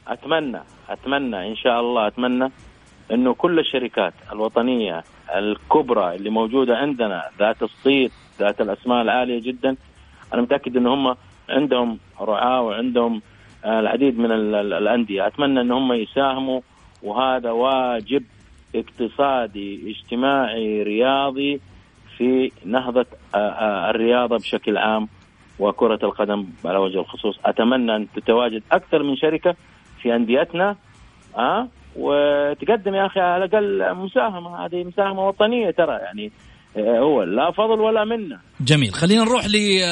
أتمنى 0.08 0.60
أتمنى 0.88 1.48
إن 1.50 1.56
شاء 1.56 1.80
الله 1.80 2.06
أتمنى 2.06 2.50
إنه 3.12 3.34
كل 3.34 3.58
الشركات 3.58 4.14
الوطنية 4.32 5.04
الكبرى 5.36 6.14
اللي 6.14 6.30
موجودة 6.30 6.76
عندنا 6.76 7.22
ذات 7.38 7.62
الصيت 7.62 8.12
ذات 8.40 8.60
الأسماء 8.60 9.02
العالية 9.02 9.40
جدا 9.42 9.76
أنا 10.34 10.42
متأكد 10.42 10.76
إن 10.76 10.86
هم 10.86 11.14
عندهم 11.48 11.98
رعاة 12.20 12.62
وعندهم 12.62 13.22
آه، 13.64 13.80
العديد 13.80 14.18
من 14.18 14.32
الأندية. 14.32 15.26
أتمنى 15.26 15.60
إن 15.60 15.72
هم 15.72 15.92
يساهموا 15.92 16.60
وهذا 17.02 17.50
واجب 17.50 18.22
اقتصادي 18.74 19.90
اجتماعي 19.90 20.82
رياضي 20.82 21.60
في 22.18 22.52
نهضة 22.64 23.06
آه، 23.34 23.38
آه، 23.38 23.90
الرياضة 23.90 24.36
بشكل 24.36 24.76
عام 24.76 25.08
وكرة 25.58 25.98
القدم 26.02 26.46
على 26.64 26.78
وجه 26.78 27.00
الخصوص. 27.00 27.38
أتمنى 27.44 27.96
أن 27.96 28.06
تتواجد 28.16 28.62
أكثر 28.72 29.02
من 29.02 29.16
شركة 29.16 29.54
في 30.02 30.14
أنديتنا 30.16 30.76
آه 31.36 31.68
وتقدم 31.96 32.94
يا 32.94 33.06
أخي 33.06 33.20
على 33.20 33.44
الأقل 33.44 33.94
مساهمة. 33.94 34.66
هذه 34.66 34.84
مساهمة 34.84 35.28
وطنية 35.28 35.70
ترى 35.70 35.98
يعني 35.98 36.32
آه، 36.76 36.98
هو 36.98 37.22
لا 37.22 37.50
فضل 37.50 37.80
ولا 37.80 38.04
منا 38.04 38.40
جميل. 38.60 38.94
خلينا 38.94 39.24
نروح 39.24 39.44
لفقره 39.46 39.84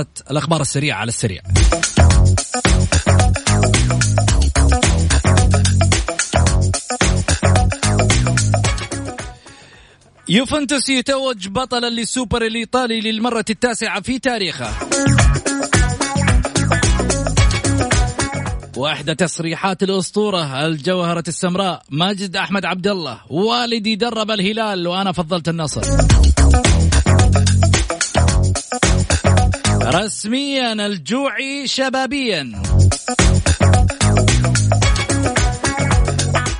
آه، 0.00 0.30
الأخبار 0.30 0.60
السريعة 0.60 0.96
على 0.96 1.08
السريع. 1.08 1.40
يوفنتوس 10.30 10.88
يتوج 10.88 11.48
بطلا 11.48 11.90
للسوبر 11.90 12.42
الإيطالي 12.46 13.00
للمرة 13.00 13.44
التاسعة 13.50 14.00
في 14.00 14.18
تاريخه. 14.18 14.70
واحدى 18.76 19.14
تصريحات 19.14 19.82
الأسطورة 19.82 20.66
الجوهرة 20.66 21.24
السمراء 21.28 21.82
ماجد 21.90 22.36
أحمد 22.36 22.64
عبد 22.64 22.86
الله 22.86 23.20
والدي 23.30 23.96
درب 23.96 24.30
الهلال 24.30 24.86
وأنا 24.86 25.12
فضلت 25.12 25.48
النصر. 25.48 25.82
رسميا 29.82 30.72
الجوعي 30.72 31.66
شبابيا. 31.66 32.62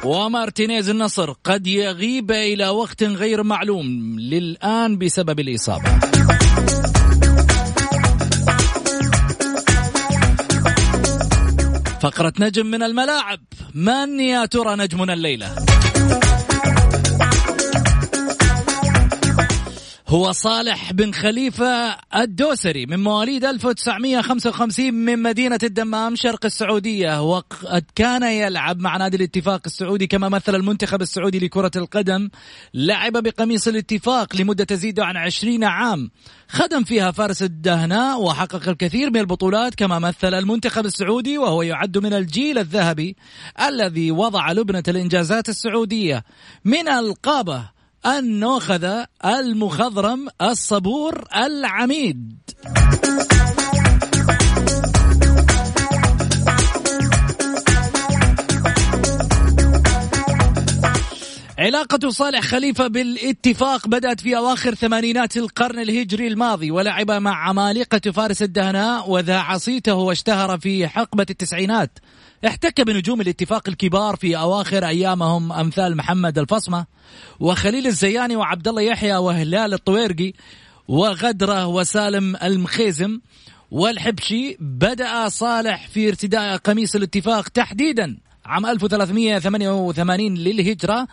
ومارتينيز 0.04 0.88
النصر 0.88 1.32
قد 1.44 1.66
يغيب 1.66 2.30
إلى 2.30 2.68
وقت 2.68 3.02
غير 3.02 3.42
معلوم 3.42 4.16
للآن 4.18 4.98
بسبب 4.98 5.40
الإصابة. 5.40 6.00
فقرة 12.00 12.32
نجم 12.38 12.66
من 12.66 12.82
الملاعب. 12.82 13.40
من 13.74 14.20
يا 14.20 14.46
ترى 14.46 14.76
نجمنا 14.76 15.12
الليلة؟ 15.12 15.54
هو 20.10 20.32
صالح 20.32 20.92
بن 20.92 21.12
خليفة 21.12 21.96
الدوسري 22.14 22.86
من 22.86 23.02
مواليد 23.02 23.44
1955 23.44 24.94
من 24.94 25.22
مدينة 25.22 25.58
الدمام 25.62 26.16
شرق 26.16 26.44
السعودية. 26.44 27.22
وقد 27.22 27.84
كان 27.94 28.22
يلعب 28.22 28.80
مع 28.80 28.96
نادي 28.96 29.16
الاتفاق 29.16 29.60
السعودي 29.66 30.06
كما 30.06 30.28
مثل 30.28 30.54
المنتخب 30.54 31.02
السعودي 31.02 31.38
لكرة 31.38 31.70
القدم. 31.76 32.28
لعب 32.74 33.12
بقميص 33.12 33.68
الاتفاق 33.68 34.36
لمدة 34.36 34.64
تزيد 34.64 35.00
عن 35.00 35.16
20 35.16 35.64
عام. 35.64 36.10
خدم 36.48 36.84
فيها 36.84 37.10
فارس 37.10 37.42
الدهناء 37.42 38.22
وحقق 38.22 38.68
الكثير 38.68 39.10
من 39.10 39.20
البطولات 39.20 39.74
كما 39.74 39.98
مثل 39.98 40.34
المنتخب 40.34 40.86
السعودي 40.86 41.38
وهو 41.38 41.62
يعد 41.62 41.98
من 41.98 42.12
الجيل 42.12 42.58
الذهبي 42.58 43.16
الذي 43.68 44.10
وضع 44.10 44.52
لبنة 44.52 44.82
الإنجازات 44.88 45.48
السعودية. 45.48 46.24
من 46.64 46.88
ألقابة 46.88 47.79
النوخذة 48.06 49.06
المخضرم 49.24 50.28
الصبور 50.42 51.24
العميد. 51.36 52.40
علاقة 61.58 62.10
صالح 62.10 62.40
خليفة 62.40 62.86
بالاتفاق 62.86 63.88
بدأت 63.88 64.20
في 64.20 64.36
أواخر 64.36 64.74
ثمانينات 64.74 65.36
القرن 65.36 65.78
الهجري 65.78 66.28
الماضي 66.28 66.70
ولعب 66.70 67.10
مع 67.10 67.48
عمالقة 67.48 68.10
فارس 68.10 68.42
الدهناء 68.42 69.10
وذاع 69.10 69.58
صيته 69.58 69.94
واشتهر 69.94 70.58
في 70.58 70.88
حقبة 70.88 71.26
التسعينات. 71.30 71.98
احتك 72.46 72.80
بنجوم 72.80 73.20
الاتفاق 73.20 73.68
الكبار 73.68 74.16
في 74.16 74.38
أواخر 74.38 74.86
أيامهم 74.86 75.52
أمثال 75.52 75.96
محمد 75.96 76.38
الفصمة 76.38 76.86
وخليل 77.40 77.86
الزياني 77.86 78.36
وعبد 78.36 78.68
الله 78.68 78.82
يحيى 78.82 79.16
وهلال 79.16 79.74
الطويرقي 79.74 80.32
وغدرة 80.88 81.66
وسالم 81.66 82.36
المخيزم 82.36 83.20
والحبشي 83.70 84.56
بدأ 84.60 85.28
صالح 85.28 85.88
في 85.88 86.08
ارتداء 86.08 86.56
قميص 86.56 86.94
الاتفاق 86.94 87.48
تحديدا 87.48 88.18
عام 88.44 88.66
1388 88.66 90.34
للهجرة 90.34 91.08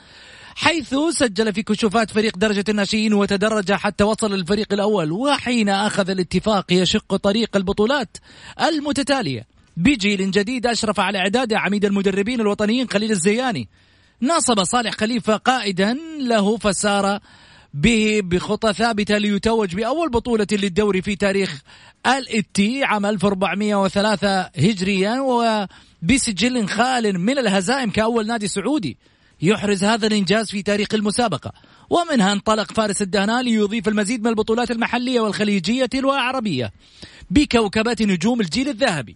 حيث 0.56 0.96
سجل 1.12 1.54
في 1.54 1.64
كشوفات 1.64 2.12
فريق 2.12 2.38
درجة 2.38 2.64
الناشئين 2.70 3.14
وتدرج 3.14 3.72
حتى 3.72 4.04
وصل 4.04 4.34
للفريق 4.34 4.74
الأول 4.74 5.12
وحين 5.12 5.70
أخذ 5.70 6.10
الاتفاق 6.10 6.74
يشق 6.74 7.16
طريق 7.16 7.58
البطولات 7.58 8.18
المتتالية. 8.62 9.57
بجيل 9.78 10.32
جديد 10.32 10.68
أشرف 10.68 11.00
على 11.00 11.18
إعداد 11.18 11.54
عميد 11.54 11.86
المدربين 11.86 12.42
الوطنيين 12.42 12.90
خليل 12.90 13.12
الزياني. 13.12 13.68
ناصب 14.22 14.64
صالح 14.64 14.94
خليفة 14.94 15.38
قائدا 15.38 15.98
له 16.20 16.58
فسار 16.58 17.20
به 17.74 18.22
بخطى 18.24 18.74
ثابتة 18.74 19.18
ليتوج 19.18 19.76
بأول 19.76 20.10
بطولة 20.10 20.48
للدوري 20.52 21.02
في 21.02 21.16
تاريخ 21.16 21.62
الإتي 22.08 22.84
عام 22.84 23.06
1403 23.06 24.42
هجريا 24.42 25.20
وبسجل 25.20 26.68
خال 26.68 27.20
من 27.20 27.38
الهزائم 27.38 27.90
كأول 27.90 28.28
نادي 28.28 28.48
سعودي 28.48 28.98
يحرز 29.42 29.84
هذا 29.84 30.08
الإنجاز 30.08 30.52
في 30.52 30.62
تاريخ 30.62 30.88
المسابقة. 30.94 31.52
ومنها 31.90 32.34
انطلق 32.34 32.72
فارس 32.72 33.02
الدهنا 33.02 33.42
ليضيف 33.42 33.88
المزيد 33.88 34.22
من 34.22 34.28
البطولات 34.28 34.72
المحلية 34.72 35.20
والخليجية 35.20 35.90
والعربية 35.96 36.72
بكوكبة 37.30 37.98
نجوم 38.02 38.42
الجيل 38.42 38.70
الذهبي. 38.70 39.16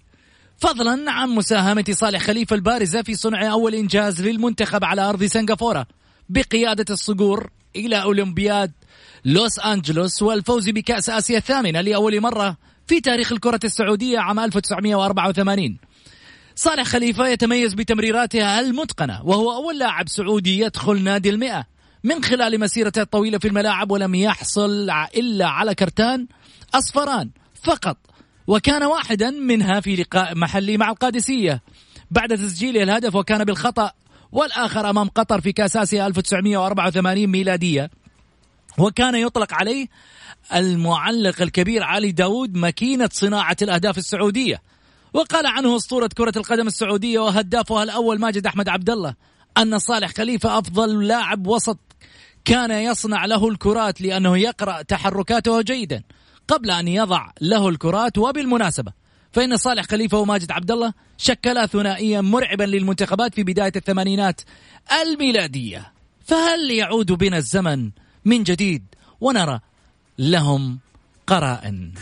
فضلا 0.62 1.12
عن 1.12 1.30
مساهمة 1.30 1.86
صالح 1.92 2.22
خليفة 2.22 2.56
البارزة 2.56 3.02
في 3.02 3.16
صنع 3.16 3.52
أول 3.52 3.76
إنجاز 3.76 4.22
للمنتخب 4.22 4.84
على 4.84 5.02
أرض 5.02 5.24
سنغافورة 5.24 5.88
بقيادة 6.30 6.86
الصقور 6.90 7.50
إلى 7.76 8.02
أولمبياد 8.02 8.72
لوس 9.26 9.60
أنجلوس 9.60 10.22
والفوز 10.22 10.70
بكأس 10.70 11.10
آسيا 11.10 11.38
الثامنة 11.38 11.82
لأول 11.82 12.22
مرة 12.22 12.58
في 12.88 13.02
تاريخ 13.02 13.32
الكرة 13.32 13.60
السعودية 13.64 14.20
عام 14.20 14.40
1984 14.40 15.78
صالح 16.56 16.84
خليفة 16.84 17.28
يتميز 17.28 17.74
بتمريراتها 17.74 18.60
المتقنة 18.60 19.22
وهو 19.24 19.52
أول 19.52 19.80
لاعب 19.80 20.10
سعودي 20.10 20.60
يدخل 20.60 21.04
نادي 21.04 21.30
المئة. 21.30 21.66
من 22.04 22.24
خلال 22.24 22.60
مسيرته 22.60 23.02
الطويلة 23.02 23.38
في 23.38 23.48
الملاعب 23.48 23.92
ولم 23.92 24.16
يحصل 24.16 24.90
إلا 25.16 25.48
على 25.48 25.76
كرتان 25.76 26.28
أصفران 26.74 27.30
فقط. 27.64 27.98
وكان 28.52 28.84
واحدا 28.84 29.30
منها 29.30 29.80
في 29.80 29.96
لقاء 29.96 30.36
محلي 30.36 30.78
مع 30.78 30.90
القادسية. 30.90 31.62
بعد 32.12 32.38
تسجيله 32.38 32.84
الهدف 32.84 33.16
وكان 33.16 33.44
بالخطأ 33.44 33.92
والآخر 34.32 34.90
أمام 34.90 35.10
قطر 35.10 35.42
في 35.42 35.52
كأس 35.52 35.78
آسيا 35.78 36.08
1984 36.08 37.28
ميلادية. 37.28 37.92
وكان 38.78 39.16
يطلق 39.16 39.54
عليه 39.54 39.88
المعلق 40.54 41.42
الكبير 41.42 41.84
علي 41.84 42.12
داود 42.12 42.56
ماكينة 42.56 43.10
صناعة 43.14 43.58
الأهداف 43.62 43.98
السعودية. 43.98 44.62
وقال 45.14 45.46
عنه 45.46 45.76
أسطورة 45.76 46.10
كرة 46.18 46.34
القدم 46.38 46.68
السعودية 46.68 47.20
وهدافها 47.20 47.84
الأول 47.84 48.20
ماجد 48.20 48.48
أحمد 48.48 48.70
عبد 48.70 48.90
الله 48.90 49.16
أن 49.58 49.80
صالح 49.80 50.12
خليفة 50.14 50.60
أفضل 50.60 51.08
لاعب 51.08 51.48
وسط 51.48 51.80
كان 52.46 52.72
يصنع 52.72 53.26
له 53.26 53.48
الكرات 53.48 54.02
لأنه 54.02 54.38
يقرأ 54.38 54.82
تحركاته 54.82 55.62
جيدا. 55.62 56.04
قبل 56.52 56.72
أن 56.72 56.88
يضع 56.88 57.32
له 57.42 57.70
الكرات 57.70 58.18
وبالمناسبة 58.18 58.94
فإن 59.32 59.58
صالح 59.58 59.84
خليفة 59.84 60.18
وماجد 60.18 60.52
عبد 60.52 60.72
الله 60.72 60.94
شكلا 61.18 61.66
ثنائيا 61.66 62.22
مرعبا 62.22 62.64
للمنتخبات 62.64 63.36
في 63.36 63.44
بداية 63.44 63.72
الثمانينات 63.76 64.42
الميلادية. 65.02 65.94
فهل 66.26 66.72
يعود 66.72 67.12
بنا 67.12 67.38
الزمن 67.38 67.92
من 68.26 68.44
جديد 68.44 68.86
ونرى 69.22 69.60
لهم 70.20 70.80
قرائن؟ 71.28 71.94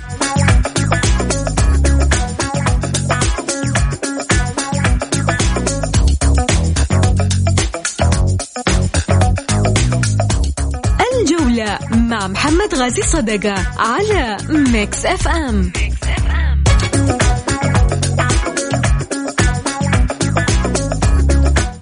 الجولة 11.60 11.80
مع 11.92 12.28
محمد 12.28 12.76
غازي 12.76 13.02
صدقة 13.02 13.82
على 13.82 14.38
Mix 14.50 15.06
FM 15.06 15.72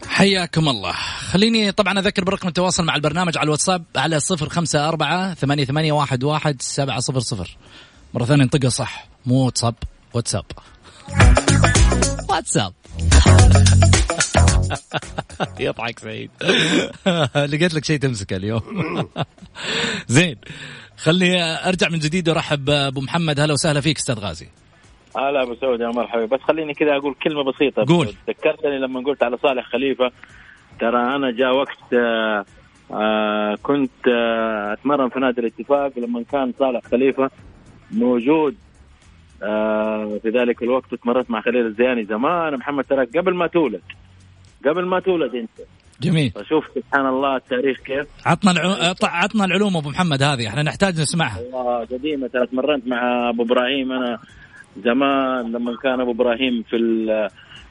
حياكم 0.08 0.70
الله. 0.70 0.92
خليني 1.32 1.72
طبعا 1.72 2.00
أذكر 2.00 2.24
برقم 2.24 2.48
التواصل 2.48 2.86
مع 2.86 2.96
البرنامج 2.96 3.38
على 3.38 3.46
الواتساب 3.46 3.84
على 3.96 4.20
صفر 4.20 4.50
خمسة 4.50 4.88
أربعة 4.88 5.34
ثمانية, 5.34 5.66
ثمانية 5.66 5.92
واحد, 5.92 6.24
واحد 6.24 6.62
سبعة 6.62 7.00
صفر 7.00 7.20
صفر. 7.20 7.58
مرة 8.14 8.26
ثانية 8.26 8.44
انطقها 8.44 8.70
صح. 8.70 9.08
مو 9.26 9.46
واتساب 9.46 9.76
واتساب. 10.14 10.46
واتساب. 12.30 12.74
يضحك 15.60 16.00
سعيد. 16.00 16.32
لقيت 17.52 17.74
لك 17.74 17.86
شيء 17.86 18.00
تمسكه 18.00 18.36
اليوم. 18.36 18.62
زين 20.08 20.36
خلني 20.98 21.44
أرجع 21.44 21.90
من 21.90 22.00
جديد 22.00 22.30
وأرحب 22.30 22.66
بأبو 22.66 23.02
محمد. 23.02 23.40
هلا 23.40 23.54
وسهلا 23.54 23.82
فيك 23.82 23.98
أستاذ 23.98 24.20
غازي. 24.20 24.48
هلا 25.18 25.44
أبو 25.44 25.56
سعود 25.56 25.80
يا 25.80 25.88
مرحبا. 25.88 26.26
بس 26.26 26.40
خليني 26.42 26.74
كذا 26.74 26.98
أقول 26.98 27.16
كلمة 27.24 27.44
بسيطة. 27.44 27.86
قول. 27.88 28.08
ذكرتني 28.30 28.80
لما 28.80 29.00
قلت 29.00 29.24
على 29.24 29.38
صالح 29.38 29.66
خليفة 29.72 30.12
ترى 30.80 31.16
أنا 31.16 31.32
جاء 31.32 31.56
وقت 31.56 31.94
آه 31.94 32.46
آه 32.92 33.56
كنت 33.64 34.08
آه 34.08 34.74
أتمرن 34.74 35.10
في 35.10 35.20
نادي 35.20 35.42
الاتفاق. 35.42 35.92
لما 36.00 36.24
كان 36.32 36.54
صالح 36.60 36.82
خليفة 36.92 37.30
موجود 37.92 38.56
آه 39.44 40.20
في 40.24 40.30
ذلك 40.30 40.64
الوقت 40.64 40.96
تمرنت 40.96 41.32
مع 41.32 41.42
خليل 41.42 41.66
الزياني 41.66 42.06
زمان. 42.06 42.56
محمد 42.56 42.84
ترى 42.84 43.06
قبل 43.06 43.36
ما 43.36 43.48
تولد 43.48 43.82
قبل 44.66 44.86
ما 44.86 45.00
تولد 45.00 45.36
انت. 45.36 45.68
جميل. 46.02 46.32
فشوف 46.32 46.66
سبحان 46.76 47.06
الله 47.06 47.36
التاريخ 47.36 47.78
كيف. 47.78 48.08
عطنا 48.26 48.52
العلوم 48.52 48.76
عطنا 49.04 49.46
العلوم 49.46 49.78
أبو 49.78 49.90
محمد 49.90 50.24
هذه 50.24 50.48
إحنا 50.48 50.64
نحتاج 50.64 51.02
نسمعها. 51.02 51.40
والله 51.40 51.86
قديمة. 51.86 52.28
ترى 52.28 52.48
تمرنت 52.48 52.88
مع 52.88 53.30
أبو 53.30 53.44
إبراهيم 53.44 53.92
أنا 53.92 54.20
زمان 54.78 55.52
لما 55.52 55.76
كان 55.84 56.02
أبو 56.02 56.12
إبراهيم 56.12 56.64
في 56.70 56.76
ال 56.76 57.30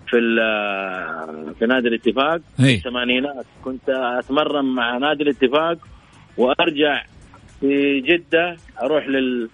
في 0.09 0.17
ال 0.19 0.39
في 1.59 1.67
نادي 1.67 1.89
الاتفاق. 1.89 2.41
في 2.57 2.63
هي. 2.63 2.75
الثمانينات. 2.75 3.47
كنت 3.65 3.89
أتمرن 3.89 4.65
مع 4.65 4.99
نادي 4.99 5.23
الاتفاق 5.23 5.79
وأرجع 6.37 7.03
في 7.61 8.01
جدة 8.01 8.57
أروح 8.83 9.09
لل 9.09 9.49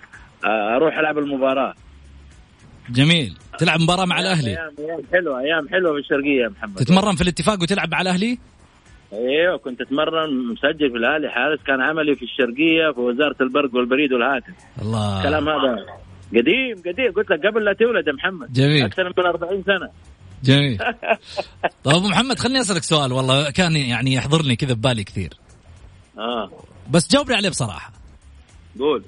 أروح 0.44 0.98
ألعب 0.98 1.18
المباراة. 1.18 1.74
جميل. 2.92 3.36
تلعب 3.58 3.80
مباراة 3.80 4.04
مع 4.04 4.20
الأهلي. 4.20 4.50
أيام 4.50 4.74
أيام 4.78 5.02
حلوة 5.12 5.40
أيام 5.40 5.68
حلوة 5.68 5.92
في 5.92 5.98
الشرقية 5.98 6.42
يا 6.42 6.48
محمد. 6.48 6.74
تتمرن 6.74 7.14
في 7.14 7.22
الاتفاق 7.22 7.62
وتلعب 7.62 7.90
مع 7.92 8.00
الأهلي؟ 8.00 8.38
أيوه 9.12 9.58
كنت 9.58 9.80
أتمرن 9.80 10.46
مسجل 10.52 10.90
في 10.90 10.96
الأهلي 10.96 11.30
حارس 11.30 11.60
كان 11.66 11.80
عملي 11.80 12.16
في 12.16 12.22
الشرقية 12.22 12.92
في 12.94 13.00
وزارة 13.00 13.36
البرق 13.40 13.74
والبريد 13.74 14.12
والهاتف. 14.12 14.54
الله. 14.82 15.18
الكلام 15.18 15.48
هذا 15.48 15.76
قديم 16.30 16.76
قديم. 16.86 17.12
قلت 17.16 17.30
لك 17.30 17.46
قبل 17.46 17.64
لا 17.64 17.72
تولد 17.72 18.06
يا 18.06 18.12
محمد. 18.12 18.52
جميل. 18.52 18.84
أكثر 18.84 19.04
من 19.04 19.26
40 19.26 19.62
سنة. 19.62 19.90
جميل. 20.44 20.78
طيب 21.84 21.96
أبو 21.96 22.08
محمد 22.08 22.38
خليني 22.38 22.60
أسألك 22.60 22.82
سؤال 22.82 23.12
والله 23.12 23.50
كان 23.50 23.76
يعني 23.76 24.14
يحضرني 24.14 24.56
كذا 24.56 24.74
ببالي 24.74 25.04
كثير. 25.04 25.30
آه. 26.18 26.50
بس 26.90 27.12
جاوبني 27.12 27.36
عليه 27.36 27.48
بصراحة. 27.48 27.92
قول. 28.78 29.04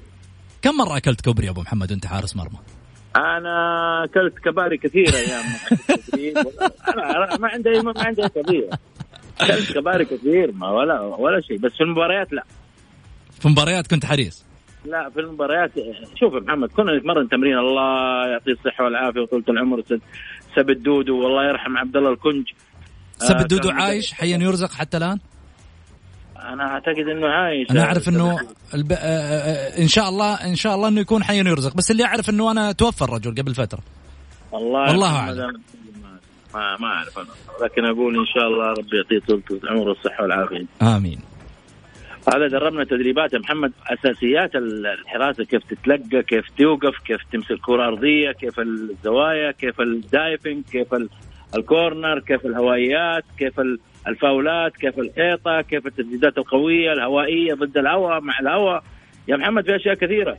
كم 0.63 0.77
مرة 0.77 0.97
أكلت 0.97 1.21
كوبري 1.21 1.47
يا 1.47 1.51
أبو 1.51 1.61
محمد 1.61 1.91
وأنت 1.91 2.07
حارس 2.07 2.37
مرمى؟ 2.37 2.59
أنا 3.17 4.05
أكلت 4.05 4.39
كباري 4.39 4.77
كثيرة 4.77 5.17
أيام 5.17 5.45
أنا 6.89 7.37
ما 7.37 7.49
عندي 7.49 7.71
ما 7.71 7.93
عندي 7.97 8.23
قضيه 8.23 8.71
أكلت 9.41 9.73
كباري 9.73 10.05
كثير 10.05 10.53
ما 10.53 10.71
ولا 10.71 11.01
ولا 11.01 11.41
شيء. 11.41 11.59
بس 11.59 11.73
في 11.73 11.81
المباريات 11.81 12.33
لا. 12.33 12.43
في 13.41 13.49
مباريات 13.49 13.87
كنت 13.87 14.07
حريص؟ 14.07 14.45
لا 14.85 15.11
في 15.11 15.21
المباريات 15.21 15.71
شوف 16.21 16.35
محمد 16.35 16.69
كنا 16.69 16.99
نتمرن 16.99 17.29
تمرين 17.29 17.59
الله 17.59 18.27
يعطيه 18.27 18.53
الصحة 18.53 18.85
والعافية 18.85 19.21
وطولة 19.21 19.45
العمر 19.49 19.83
سب 20.57 20.71
الدودو 20.71 21.23
والله 21.25 21.49
يرحم 21.49 21.77
عبد 21.77 21.97
الله 21.97 22.11
الكنج. 22.13 22.45
سب 23.19 23.35
آه، 23.35 23.41
الدودو 23.41 23.71
عايش 23.71 24.13
حيا 24.13 24.37
يرزق 24.39 24.73
حتى 24.73 24.97
الآن؟ 24.97 25.19
أنا 26.53 26.65
أعتقد 26.73 27.09
إنه 27.17 27.27
عايش 27.29 27.71
أنا 27.71 27.83
أعرف 27.85 28.09
إنه 28.09 28.39
الب... 28.75 28.93
آه، 28.93 28.97
آه، 28.97 29.79
إن 29.83 29.89
شاء 29.89 30.09
الله 30.09 30.35
إن 30.35 30.55
شاء 30.57 30.75
الله 30.75 30.89
إنه 30.89 31.01
يكون 31.01 31.25
حيا 31.25 31.43
يرزق. 31.43 31.75
بس 31.77 31.91
اللي 31.91 32.05
أعرف 32.05 32.31
إنه 32.31 32.51
أنا 32.51 32.73
توفى 32.73 33.03
الرجل 33.03 33.35
قبل 33.43 33.55
فترة. 33.55 33.81
والله 34.53 34.91
والله. 34.91 35.31
أنا 35.33 35.53
ما 36.55 36.77
ما 36.81 36.87
أعرف 36.87 37.19
أنا. 37.19 37.27
لكن 37.65 37.85
أقول 37.85 38.19
إن 38.19 38.27
شاء 38.27 38.45
الله 38.49 38.67
ربي 38.67 38.97
يعطيه 38.97 39.27
طولة 39.27 39.63
العمر 39.65 39.89
والصحة 39.89 40.23
والعافية. 40.23 40.65
آمين. 40.83 41.21
هذا 42.35 42.49
دربنا 42.49 42.85
تدريبات 42.85 43.33
يا 43.33 43.39
محمد 43.39 43.73
أساسيات 43.87 44.51
الحراسة 44.55 45.45
كيف 45.45 45.63
تتلقى 45.71 46.23
كيف 46.23 46.45
توقف 46.59 46.99
كيف 47.07 47.21
تمسك 47.33 47.59
كرة 47.67 47.85
أرضية 47.87 48.33
كيف 48.33 48.61
الزوايا 48.61 49.51
كيف 49.53 49.81
الدايفنج 49.81 50.65
كيف 50.73 50.95
ال- 50.95 51.09
ال 51.57 51.66
corner 51.66 52.19
كيف 52.21 52.47
الهوائيات 52.47 53.25
كيف 53.39 53.61
ال- 53.61 53.79
الفاولات 54.09 54.77
كيف 54.77 54.99
الحيطة 54.99 55.61
كيف 55.61 55.87
التسديدات 55.87 56.39
القوية 56.39 56.93
الهوائية 56.93 57.55
ضد 57.55 57.79
الهواء 57.79 58.21
مع 58.21 58.39
الهواء 58.41 58.83
يا 59.29 59.37
محمد 59.37 59.65
في 59.65 59.77
أشياء 59.77 59.95
كثيرة. 59.95 60.39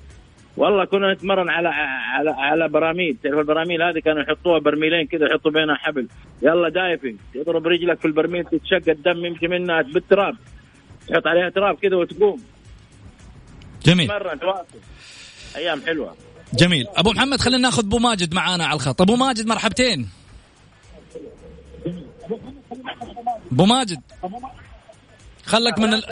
والله 0.58 0.86
كنا 0.86 1.14
نتمرن 1.14 1.50
على 1.50 1.68
على 2.14 2.30
على 2.30 2.70
براميل. 2.70 3.18
تعرف 3.24 3.40
البراميل 3.40 3.82
هذه 3.84 4.00
كانوا 4.00 4.22
يحطوها 4.22 4.60
برميلين 4.60 5.08
كذا 5.08 5.26
يحطوا 5.26 5.52
بينها 5.52 5.76
حبل. 5.76 6.08
يلا 6.42 6.70
diving. 6.70 7.16
تضرب 7.34 7.68
رجلك 7.68 8.00
في 8.00 8.06
البرميل 8.06 8.44
تتشق 8.46 8.90
الدم 8.90 9.26
يمشي 9.26 9.48
منها 9.48 9.82
بالتراب. 9.82 10.36
تحط 11.08 11.28
عليها 11.28 11.50
تراب 11.50 11.76
كذا 11.76 11.96
وتقوم. 11.96 12.42
جميل. 13.86 14.08
تمرن 14.08 14.40
تواصل. 14.40 14.80
أيام 15.56 15.82
حلوة. 15.88 16.16
جميل. 16.54 16.86
أبو 16.96 17.12
محمد 17.12 17.40
خلينا 17.40 17.62
ناخذ 17.62 17.86
أبو 17.86 17.98
ماجد 17.98 18.34
معانا 18.34 18.66
على 18.66 18.76
الخط. 18.76 19.02
أبو 19.02 19.16
ماجد 19.16 19.48
مرحبتين. 19.48 20.10
أبو 23.52 23.66
ماجد 23.66 24.02
خلك 25.46 25.80
من 25.80 25.94
ال... 25.94 26.04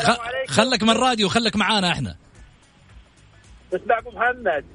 خلك 0.47 0.83
من 0.83 0.89
الراديو 0.89 1.29
خلك 1.29 1.55
معانا 1.55 1.91
إحنا. 1.91 2.15
تسمع 3.71 3.97
أبو 3.97 4.11
محمد. 4.11 4.65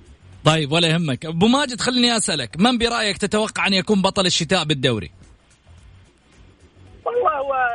طيب 0.44 0.72
ولا 0.72 0.88
يهمك. 0.88 1.26
أبو 1.26 1.46
ماجد 1.46 1.80
خليني 1.80 2.16
أسألك 2.16 2.60
من 2.60 2.78
برأيك 2.78 3.16
تتوقع 3.18 3.66
أن 3.66 3.74
يكون 3.74 4.02
بطل 4.02 4.26
الشتاء 4.26 4.64
بالدوري؟ 4.64 5.10
والله 7.04 7.34
هو 7.34 7.68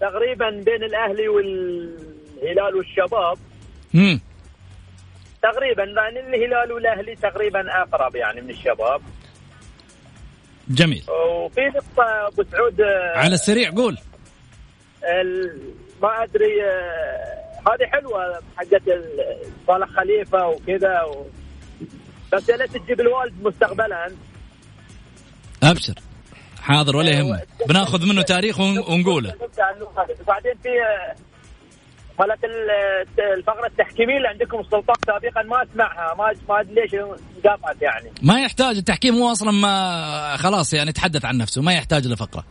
تقريبا 0.00 0.50
بين 0.50 0.82
الأهلي 0.84 1.28
والهلال 1.28 2.74
والشباب. 2.76 3.38
امم 3.94 4.20
تقريبا 5.42 5.82
لأن 5.82 6.16
الهلال 6.16 6.72
والأهلي 6.72 7.16
تقريبا 7.16 7.82
أقرب 7.82 8.16
يعني 8.16 8.40
من 8.40 8.50
الشباب. 8.50 9.02
جميل. 10.70 11.02
وفي 11.08 11.60
نقطة 11.60 12.26
أبو 12.26 12.44
سعود 12.52 12.80
آه، 12.80 13.18
على 13.18 13.34
السريع 13.34 13.70
قول. 13.70 13.98
ال- 15.04 15.60
ما 16.02 16.22
أدري 16.24 16.64
آه، 16.64 17.70
هذه 17.70 17.86
حلوة 17.92 18.40
حقت 18.56 18.88
ال- 18.88 19.46
صالح 19.66 19.88
خليفة 19.88 20.46
وكذا 20.48 21.02
و... 21.02 21.26
بس 22.32 22.48
يا 22.48 22.56
ليت 22.56 22.76
تجيب 22.76 23.00
الوالد 23.00 23.34
مستقبلا. 23.42 24.10
أبشر. 25.62 25.94
حاضر 26.62 26.96
ولا 26.96 27.10
يهمك. 27.10 27.48
بناخذ 27.68 28.06
منه 28.06 28.22
تاريخ 28.22 28.60
ون- 28.60 28.78
ونقوله. 28.78 29.34
وبعدين 30.20 30.52
في 30.62 30.68
آه، 30.68 31.14
مالت 32.20 32.44
ال- 32.44 33.22
الفقره 33.38 33.66
التحكيمية 33.66 34.16
اللي 34.16 34.28
عندكم 34.28 34.60
السلطان 34.60 34.96
سابقا 35.06 35.42
ما 35.42 35.62
أسمعها. 35.62 36.14
ما 36.14 36.32
ما 36.48 36.60
أدري 36.60 36.74
ليش 36.74 36.94
انقطعت 36.94 37.82
يعني. 37.82 38.10
ما 38.22 38.40
يحتاج 38.40 38.76
التحكيم 38.76 39.14
هو 39.14 39.32
أصلا 39.32 39.50
ما 39.50 40.36
خلاص 40.36 40.74
يعني 40.74 40.92
تحدث 40.92 41.24
عن 41.24 41.38
نفسه 41.38 41.62
ما 41.62 41.72
يحتاج 41.72 42.06
لفقره 42.06 42.44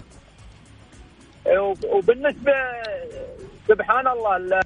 وب- 1.60 1.86
وبالنسبة 1.86 2.54
سبحان 3.68 4.08
الله 4.08 4.36
ال- 4.38 4.60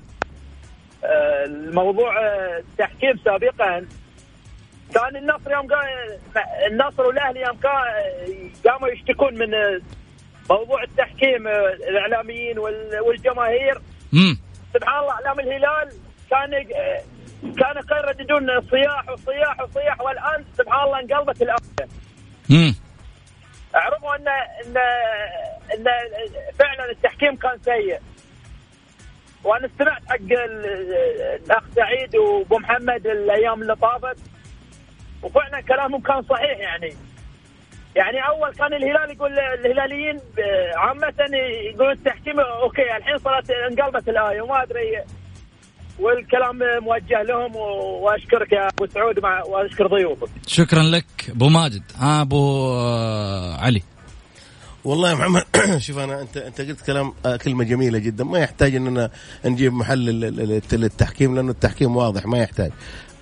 الموضوع 1.45 2.14
التحكيم 2.60 3.14
سابقا 3.26 3.86
كان 4.95 5.16
النصر 5.16 5.52
يوم 5.52 5.68
النصر 6.72 7.04
والأهلي 7.04 7.39
يوم 7.41 7.58
قاموا 8.66 8.89
يشتكون 8.89 9.34
من 9.34 9.47
موضوع 10.49 10.84
التحكيم 10.84 11.47
الإعلاميين 11.89 12.60
وال- 12.60 12.99
والجماهير. 13.08 13.82
سبحان 14.74 14.99
الله 14.99 15.11
أعلام 15.11 15.39
الهلال. 15.39 15.91
كان 16.30 16.63
كانوا 17.59 17.84
يرددون 18.07 18.61
صياح 18.69 19.09
وصياح 19.09 19.59
وصياح 19.61 20.01
والآن 20.01 20.45
سبحان 20.57 20.84
الله 20.86 20.99
انقلبت 20.99 21.41
الامر 21.41 21.59
امم 22.51 22.76
عرفوا 23.74 24.15
ان 24.15 24.28
ان 24.28 24.78
أن 25.74 25.84
فعلا 26.59 26.91
التحكيم 26.91 27.36
كان 27.36 27.57
سيء. 27.65 27.99
وأنا 29.43 29.65
استمعت 29.65 30.01
حق 30.09 30.15
ال- 30.15 30.93
الأخ 31.45 31.63
سعيد 31.76 32.15
وأبو 32.15 32.57
محمد 32.57 33.07
الأيام 33.07 33.61
اللي 33.61 33.76
طافت 33.76 34.17
وفعلا 35.24 35.61
كلامهم 35.61 36.01
كان 36.01 36.22
صحيح 36.22 36.57
يعني. 36.59 36.93
يعني 37.96 38.18
أول 38.28 38.54
كان 38.54 38.74
الهلال 38.74 39.12
يقول 39.16 39.32
الهلاليين 39.39 40.16
آه، 40.16 40.78
عامة 40.80 41.14
يقولون 41.74 41.92
التحكيم 41.92 42.39
أوكي 42.39 42.82
الحين 42.98 43.18
صارت 43.18 43.52
انقلبت 43.52 44.10
الآية 44.10 44.42
وما 44.42 44.64
أدري 44.64 45.04
والكلام 46.00 46.60
موجه 46.84 47.22
لهم 47.24 47.56
وأشكرك 47.56 48.52
يا 48.52 48.68
أبو 48.68 48.88
سعود 48.88 49.20
مع 49.20 49.44
وأشكر 49.44 49.88
ضيوفك. 49.88 50.28
شكرا 50.48 50.84
لك 50.84 51.06
أبو 51.30 51.50
ماجد. 51.50 51.84
ها 51.98 52.22
أبو 52.22 52.68
آه، 52.74 53.56
علي. 53.58 53.82
والله 54.84 55.10
يا 55.10 55.16
محمد 55.16 55.44
شوف 55.86 55.98
أنا 55.98 56.22
انت 56.22 56.38
أنت 56.38 56.62
قلت 56.62 56.82
كلام 56.82 57.14
آه، 57.26 57.36
كلمة 57.38 57.64
جميلة 57.64 58.00
جدا. 58.00 58.24
ما 58.24 58.39
يحتاج 58.39 58.76
اننا 58.76 59.10
نجيب 59.46 59.74
محل 59.74 60.10
ال- 60.10 60.26
ال- 60.26 60.42
ال- 60.42 60.80
للتحكيم 60.82 61.36
لأنه 61.36 61.52
التحكيم 61.52 61.98
واضح 61.98 62.26
ما 62.26 62.38
يحتاج. 62.39 62.72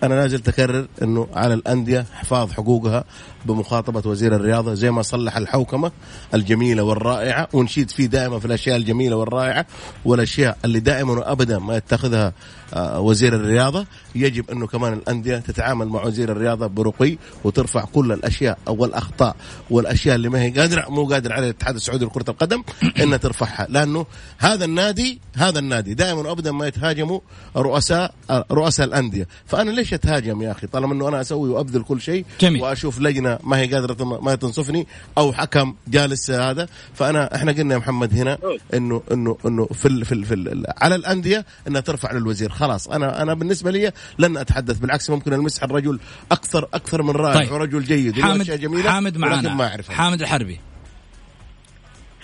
أنا 0.04 0.14
لازلت 0.14 0.48
أكرر 0.48 0.88
إنه 1.02 1.28
على 1.34 1.54
الأندية 1.54 2.06
حفاظ 2.14 2.52
حقوقها 2.52 3.04
بمخاطبة 3.46 4.10
وزير 4.10 4.36
الرياضة 4.36 4.74
زي 4.74 4.92
ما 4.92 5.02
صلح 5.02 5.38
الحوكمة 5.38 5.92
الجميلة 6.34 6.84
والرائعة 6.84 7.48
ونشيد 7.54 7.92
فيه 7.92 8.06
دائما 8.06 8.40
في 8.40 8.46
الأشياء 8.46 8.78
الجميلة 8.78 9.16
والرائعة 9.16 9.66
والأشياء 10.06 10.58
اللي 10.66 10.80
دائما 10.80 11.12
وابدا 11.14 11.60
ما 11.60 11.78
يتخذها 11.78 12.34
آه، 12.74 13.00
وزير 13.00 13.36
الرياضة. 13.36 13.86
يجب 14.16 14.52
أنه 14.52 14.68
كمان 14.68 14.94
الأندية 14.94 15.38
تتعامل 15.38 15.88
مع 15.88 16.04
وزير 16.04 16.32
الرياضة 16.32 16.68
برقي 16.68 17.18
وترفع 17.44 17.86
كل 17.86 18.12
الأشياء 18.12 18.58
أو 18.68 18.86
الأخطاء 18.86 19.36
والأشياء 19.70 20.16
اللي 20.16 20.30
ما 20.30 20.42
هي 20.42 20.50
قادرة 20.50 20.86
مو 20.90 21.06
قادر 21.06 21.34
عليها 21.34 21.50
الاتحاد 21.50 21.76
السعودي 21.76 22.06
لكرة 22.06 22.30
القدم 22.30 22.64
انها 23.02 23.18
ترفعها. 23.18 23.68
لأنه 23.70 24.06
هذا 24.38 24.66
النادي 24.66 25.20
هذا 25.36 25.60
النادي 25.60 25.94
دائما 25.94 26.30
وابدا 26.30 26.52
ما 26.52 26.68
يتهاجموا 26.68 27.20
رؤساء 27.56 28.14
رؤساء 28.52 28.88
الأندية. 28.88 29.28
فأنا 29.46 29.72
ليش 29.72 29.94
أتهاجم 29.94 30.42
يا 30.42 30.52
أخي؟ 30.52 30.68
طالما 30.68 30.94
إنه 30.94 31.08
أنا 31.08 31.22
أسوي 31.22 31.50
وأبذل 31.50 31.84
كل 31.84 32.02
شيء 32.02 32.26
جميل. 32.42 32.62
وأشوف 32.62 33.00
لجنة 33.00 33.40
ما 33.44 33.58
هي 33.58 33.74
قادرة 33.74 34.20
ما 34.22 34.36
تنصفني 34.36 34.88
أو 35.18 35.34
حكم 35.34 35.76
جالس 35.88 36.32
هذا. 36.32 36.68
فأنا 36.94 37.36
إحنا 37.36 37.52
قلنا 37.52 37.74
يا 37.74 37.80
محمد 37.80 38.14
هنا 38.14 38.38
إنه 38.74 39.02
إنه 39.12 39.38
إنه 39.46 39.66
في 39.66 39.88
ال 39.88 40.06
في, 40.06 40.12
ال 40.12 40.26
في 40.26 40.34
ال 40.34 40.66
على 40.78 40.96
الأندية 40.96 41.46
إنها 41.68 41.82
ترفع 41.82 42.12
للوزير. 42.12 42.50
خلاص 42.50 42.88
أنا 42.88 43.22
أنا 43.22 43.34
بالنسبة 43.34 43.72
لي 43.72 43.92
لن 44.20 44.38
أتحدث 44.38 44.78
بالعكس 44.78 45.10
ممكن 45.10 45.34
المسح 45.34 45.64
الرجل 45.64 46.00
أكثر 46.32 46.68
أكثر 46.74 47.02
من 47.04 47.10
رائع 47.12 47.40
طيب. 47.44 47.52
ورجل 47.52 47.84
جيد. 47.84 48.22
حامد 48.22 48.44
جميلة 48.46 48.92
حامد 48.92 49.18
معانا 49.18 49.54
ما 49.56 49.68
اعرف 49.68 49.90
حامد 49.92 50.22
الحربي. 50.22 50.60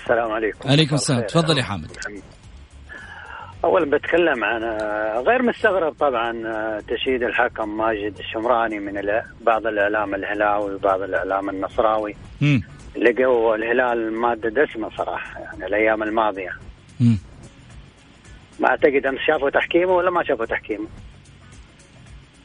السلام 0.03 0.31
عليكم. 0.31 0.69
عليكم 0.69 0.95
السلام. 0.95 1.21
تفضل 1.21 1.57
يا 1.57 1.63
حامد. 1.63 1.91
اولا 3.63 3.97
بتكلم 3.97 4.43
عن 4.43 4.63
آه، 4.63 5.23
غير 5.27 5.41
مستغرب 5.43 5.93
طبعا 5.99 6.31
آه، 6.47 6.79
تشييد 6.79 7.23
الحكم 7.23 7.77
ماجد 7.77 8.17
الشمراني 8.19 8.79
من 8.79 8.97
ال- 8.97 9.23
بعض 9.45 9.67
الإعلام 9.67 10.15
الهلاوي 10.15 10.75
وبعض 10.75 11.01
الإعلام 11.01 11.49
النصراوي. 11.49 12.15
لقوا 12.97 13.55
الهلال 13.55 14.13
مادة 14.21 14.49
دسمة 14.49 14.89
صراحة 14.97 15.39
يعني 15.39 15.65
الأيام 15.65 16.03
الماضية. 16.03 16.49
امم 17.01 17.17
ما 18.59 18.67
أعتقد 18.69 19.05
امس 19.05 19.19
شافوا 19.27 19.49
تحكيمه 19.49 19.91
ولا 19.91 20.11
ما 20.11 20.23
شافوا 20.23 20.45
تحكيمه. 20.45 20.87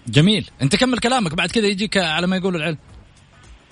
جميل. 0.06 0.50
انت 0.62 0.76
كمل 0.76 0.98
كلامك 0.98 1.34
بعد 1.34 1.50
كذا 1.50 1.66
يجيك 1.66 1.96
على 1.96 2.26
ما 2.26 2.36
يقول 2.36 2.56
العلم. 2.56 2.78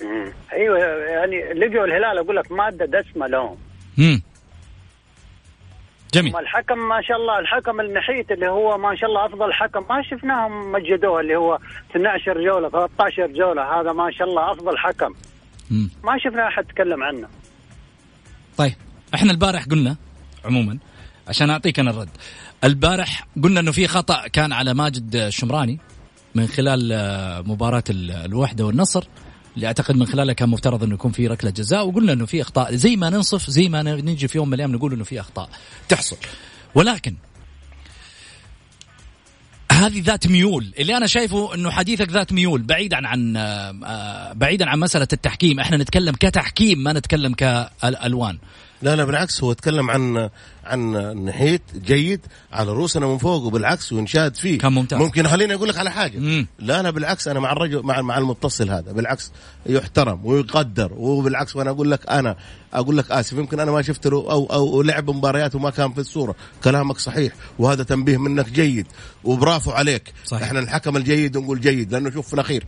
مم. 0.02 0.32
أيوه 0.52 0.78
يعني 0.78 1.52
لقوا 1.54 1.84
الهلال 1.84 2.18
أقول 2.18 2.36
لك 2.36 2.52
مادة 2.52 3.00
دسمة 3.00 3.26
لهم 3.26 3.56
امم 3.98 4.22
جميل. 6.14 6.36
الحكم 6.36 6.78
ما 6.78 7.02
شاء 7.02 7.16
الله 7.16 7.38
الحكم 7.38 7.80
المحيط 7.80 8.30
اللي 8.32 8.48
هو 8.48 8.78
ما 8.78 8.96
شاء 8.96 9.08
الله 9.10 9.26
أفضل 9.26 9.52
حكم 9.52 9.84
ما 9.90 10.02
شفناهم 10.02 10.72
مجدوه 10.72 11.20
اللي 11.20 11.36
هو 11.36 11.58
12 11.90 12.44
جولة 12.44 12.68
13 12.68 13.26
جولة 13.26 13.80
هذا 13.80 13.92
ما 13.92 14.10
شاء 14.10 14.28
الله 14.28 14.52
أفضل 14.52 14.78
حكم. 14.78 15.14
مم. 15.70 15.90
ما 16.04 16.18
شفنا 16.18 16.48
أحد 16.48 16.64
تكلم 16.64 17.02
عنه. 17.02 17.28
طيب 18.56 18.74
إحنا 19.14 19.30
البارح 19.32 19.64
قلنا 19.64 19.96
عموما 20.44 20.78
عشان 21.28 21.50
أعطيك 21.50 21.78
أنا 21.78 21.90
الرد. 21.90 22.08
البارح 22.64 23.26
قلنا 23.42 23.60
إنه 23.60 23.72
في 23.72 23.86
خطأ 23.86 24.28
كان 24.28 24.52
على 24.52 24.74
ماجد 24.74 25.16
الشمراني 25.16 25.78
من 26.38 26.46
خلال 26.46 26.92
آه، 26.92 27.40
مباراة 27.40 27.84
ال- 27.90 28.10
الوحدة 28.10 28.66
والنصر 28.66 29.04
اللي 29.56 29.66
أعتقد 29.66 29.96
من 29.96 30.06
خلالها 30.06 30.34
كان 30.34 30.48
مفترض 30.48 30.82
إنه 30.82 30.94
يكون 30.94 31.12
في 31.12 31.26
ركلة 31.26 31.50
جزاء 31.50 31.86
وقلنا 31.88 32.12
إنه 32.12 32.26
في 32.26 32.42
أخطاء. 32.42 32.74
زي 32.74 32.96
ما 32.96 33.10
ننصف 33.10 33.50
زي 33.50 33.68
ما 33.68 33.82
نجي 33.82 34.28
في 34.28 34.38
يوم 34.38 34.48
من 34.48 34.54
الأيام 34.54 34.72
نقول 34.72 34.92
إنه 34.92 35.04
في 35.04 35.20
أخطاء 35.20 35.48
تحصل. 35.88 36.16
ولكن 36.74 37.14
هذه 39.72 40.02
ذات 40.02 40.26
ميول. 40.26 40.74
اللي 40.78 40.96
أنا 40.96 41.06
شايفه 41.06 41.54
إنه 41.54 41.70
حديثك 41.70 42.08
ذات 42.10 42.32
ميول 42.32 42.62
بعيدا 42.62 43.08
عن 43.08 43.36
آه، 43.36 43.74
آه، 43.84 44.32
بعيدا 44.32 44.68
عن 44.70 44.78
مسألة 44.78 45.08
التحكيم. 45.12 45.60
إحنا 45.60 45.76
نتكلم 45.76 46.14
كتحكيم 46.14 46.82
ما 46.82 46.92
نتكلم 46.92 47.34
كألوان. 47.34 48.38
لا 48.82 48.96
لا 48.96 49.04
بالعكس 49.04 49.44
هو 49.44 49.52
تكلم 49.52 49.90
عن 49.90 50.30
عن 50.68 50.92
نحيت 51.24 51.62
جيد 51.76 52.20
على 52.52 52.72
رؤوسنا 52.72 53.06
من 53.06 53.18
فوق 53.18 53.42
وبالعكس 53.42 53.92
وينشاد 53.92 54.36
فيه 54.36 54.58
كان 54.58 54.72
ممتاز. 54.72 54.98
ممكن 54.98 55.26
خليني 55.28 55.54
أقول 55.54 55.68
لك 55.68 55.78
على 55.78 55.90
حاجة 55.90 56.18
مم. 56.18 56.46
لا 56.58 56.82
لا 56.82 56.90
بالعكس 56.90 57.28
أنا 57.28 57.40
مع 57.40 57.52
الرجل 57.52 57.82
مع 57.82 58.00
مع 58.02 58.18
المتصل 58.18 58.70
هذا 58.70 58.92
بالعكس 58.92 59.32
يحترم 59.66 60.20
ويقدر 60.26 60.92
وبالعكس 60.96 61.56
وأنا 61.56 61.70
أقول 61.70 61.90
لك 61.90 62.10
أنا 62.10 62.36
أقول 62.74 62.96
لك 62.98 63.10
آسف 63.10 63.32
يمكن 63.32 63.60
أنا 63.60 63.70
ما 63.70 63.82
شفت 63.82 64.06
له 64.06 64.16
أو 64.30 64.46
أو 64.46 64.82
لعب 64.82 65.10
مباريات 65.10 65.54
وما 65.54 65.70
كان 65.70 65.92
في 65.92 65.98
الصورة 66.00 66.34
كلامك 66.64 66.98
صحيح 66.98 67.32
وهذا 67.58 67.82
تنبيه 67.82 68.16
منك 68.16 68.48
جيد 68.50 68.86
وبرافو 69.24 69.70
عليك 69.70 70.12
صحيح. 70.24 70.42
إحنا 70.42 70.60
الحكم 70.60 70.96
الجيد 70.96 71.38
نقول 71.38 71.60
جيد 71.60 71.92
لأنه 71.92 72.10
شوف 72.10 72.26
في 72.26 72.34
الأخير 72.34 72.64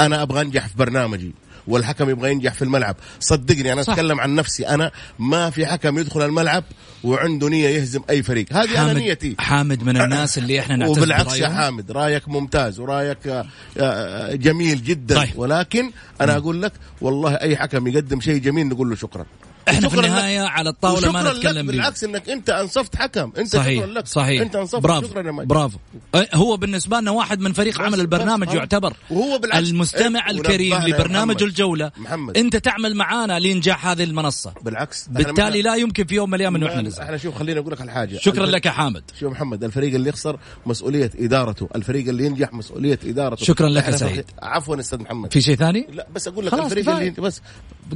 أنا 0.00 0.22
أبغى 0.22 0.40
أنجح 0.40 0.68
في 0.68 0.76
برنامجي 0.76 1.34
والحكم 1.66 2.10
يبغى 2.10 2.30
ينجح 2.30 2.54
في 2.54 2.62
الملعب. 2.62 2.96
صدقني 3.20 3.72
أنا 3.72 3.82
صح. 3.82 3.92
أتكلم 3.92 4.20
عن 4.20 4.34
نفسي. 4.34 4.68
أنا 4.68 4.90
ما 5.18 5.50
في 5.50 5.66
حكم 5.66 5.98
يدخل 5.98 6.22
الملعب 6.22 6.64
وعنده 7.04 7.48
نية 7.48 7.68
يهزم 7.68 8.00
أي 8.10 8.22
فريق. 8.22 8.46
هذه 8.52 8.82
أنا 8.82 8.92
نيتي. 8.92 9.36
حامد 9.38 9.82
من 9.82 10.00
الناس 10.00 10.38
اللي 10.38 10.60
إحنا 10.60 10.76
نعتز 10.76 10.98
وبالعكس 10.98 11.36
يا. 11.36 11.48
حامد 11.48 11.90
رأيك 11.90 12.28
ممتاز 12.28 12.80
ورأيك 12.80 13.26
آه، 13.26 13.46
آه، 13.78 14.34
جميل 14.34 14.84
جدا. 14.84 15.14
طيب. 15.14 15.30
ولكن 15.36 15.90
أنا 16.20 16.36
أقول 16.36 16.62
لك 16.62 16.72
والله 17.00 17.34
أي 17.34 17.56
حكم 17.56 17.86
يقدم 17.86 18.20
شيء 18.20 18.38
جميل 18.38 18.66
نقول 18.66 18.90
له 18.90 18.96
شكرا. 18.96 19.26
إحنا 19.70 19.88
في 19.88 19.96
وشكراً 19.96 20.00
لك. 20.00 20.08
النهاية 20.08 20.40
على 20.40 20.70
الطاولة 20.70 21.12
ما 21.12 21.22
نتكلم 21.32 21.52
لك 21.58 21.64
بيه 21.64 21.72
بالعكس 21.72 22.04
إنك 22.04 22.28
أنت 22.28 22.50
أنصفت 22.50 22.96
حكم. 22.96 23.32
أنت 23.38 23.48
شكرا 23.48 23.62
صحيح 23.62 23.84
لك. 23.84 24.06
صحيح. 24.06 24.40
أنت 24.42 24.56
أنصفت. 24.56 24.82
برافو 24.82 25.06
شكرا 25.08 25.26
يا 25.26 25.32
ماجد. 25.32 25.48
برافو. 25.48 25.78
أه، 26.14 26.28
هو 26.34 26.56
بالنسبة 26.56 27.00
لنا 27.00 27.10
واحد 27.10 27.40
من 27.40 27.52
فريق 27.52 27.80
عمل 27.80 28.00
البرنامج 28.00 28.46
بس- 28.46 28.54
آه. 28.54 28.56
يعتبر 28.58 28.92
وهو 29.10 29.38
بالعكس. 29.38 29.68
المستمع 29.68 30.30
إيه، 30.30 30.36
الكريم 30.36 30.74
لبرنامج 30.74 31.34
محمد. 31.36 31.42
الجولة. 31.42 31.92
محمد. 31.96 32.36
أنت 32.38 32.56
تعمل 32.56 32.94
معانا 32.94 33.38
لإنجاح 33.38 33.86
هذه 33.86 34.04
المنصة. 34.04 34.52
بالعكس. 34.62 35.08
بالتالي 35.08 35.62
لا 35.62 35.74
يمكن 35.74 36.04
في 36.04 36.14
يوم 36.14 36.28
من 36.30 36.34
الأيام 36.34 36.56
انه 36.56 36.66
إحنا 36.68 36.82
نزعل. 36.82 37.04
إحنا 37.04 37.16
شوف 37.16 37.38
خليني 37.38 37.60
أقول 37.60 37.72
لك 37.72 37.80
على 37.80 37.92
حاجة 37.92 38.18
شكرا 38.18 38.46
لك 38.46 38.66
يا 38.66 38.70
حامد. 38.70 39.02
شوف 39.20 39.32
محمد 39.32 39.64
الفريق 39.64 39.94
اللي 39.94 40.08
يخسر 40.08 40.38
مسؤولية 40.66 41.10
إدارته. 41.18 41.68
الفريق 41.74 42.08
اللي 42.08 42.26
ينجح 42.26 42.52
مسؤولية 42.52 42.98
إدارته. 43.04 43.44
شكراً 43.44 43.68
لك 43.68 43.86
يا 43.86 43.90
سعيد. 43.90 44.24
عفوا 44.42 44.80
أستاذ 44.80 44.98
محمد. 45.00 45.32
في 45.32 45.40
شيء 45.40 45.56
ثاني؟ 45.56 45.86
لا 45.92 46.06
بس 46.14 46.28
أقول 46.28 46.46
لك 46.46 46.54
الفريق. 46.54 46.88
اللي 46.90 47.08
انت 47.08 47.20
بس. 47.20 47.42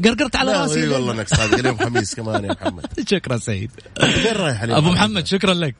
قرقرت 0.04 0.36
على 0.36 0.52
راسي. 0.52 0.88
والله 0.88 1.12
إنك 1.12 1.28
صادق. 1.28 1.63
اليوم 1.64 1.78
خميس 1.78 2.14
كمان 2.14 2.44
يا 2.44 2.52
محمد. 2.52 2.86
شكرا 3.10 3.36
سيد 3.36 3.70
فين 4.00 4.32
رايح 4.36 4.62
اليوم 4.62 4.78
أبو 4.78 4.90
محمد 4.90 5.26
شكرا 5.26 5.54
لك. 5.54 5.74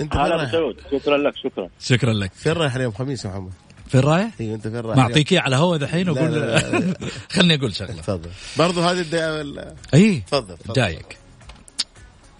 أنت 0.00 0.12
فين 0.12 0.22
رايح؟ 0.22 0.52
سعود 0.52 0.76
شكرا 0.92 1.16
لك 1.18 1.32
شكرا. 1.36 1.68
شكرا 1.80 2.12
لك. 2.12 2.32
فين 2.34 2.52
رايح 2.52 2.74
اليوم 2.74 2.92
خميس 2.92 3.24
يا 3.24 3.30
محمد؟ 3.30 3.52
فين 3.88 4.00
رايح؟ 4.00 4.30
أيوه 4.40 4.54
أنت 4.54 4.62
فين 4.68 4.76
رايح؟ 4.80 4.96
معطيك 4.96 5.32
إياه 5.32 5.40
على 5.40 5.56
هوا 5.56 5.76
دحين 5.76 6.08
وأقول. 6.08 6.58
خلني 7.34 7.54
أقول 7.54 7.74
شغلة. 7.74 7.92
تفضل. 7.92 8.30
برضو 8.58 8.80
هذه 8.82 9.00
الدقيقة 9.00 9.32
ولا- 9.38 9.74
اي 9.94 10.22
تفضل. 10.26 10.56
دايك 10.74 11.16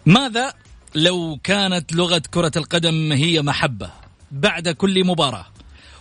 ماذا 0.07 0.53
لو 0.95 1.39
كانت 1.45 1.93
لغة 1.93 2.23
كرة 2.31 2.53
القدم 2.57 3.13
هي 3.13 3.43
محبة 3.43 3.91
بعد 4.31 4.69
كل 4.69 5.05
مباراة؟ 5.05 5.47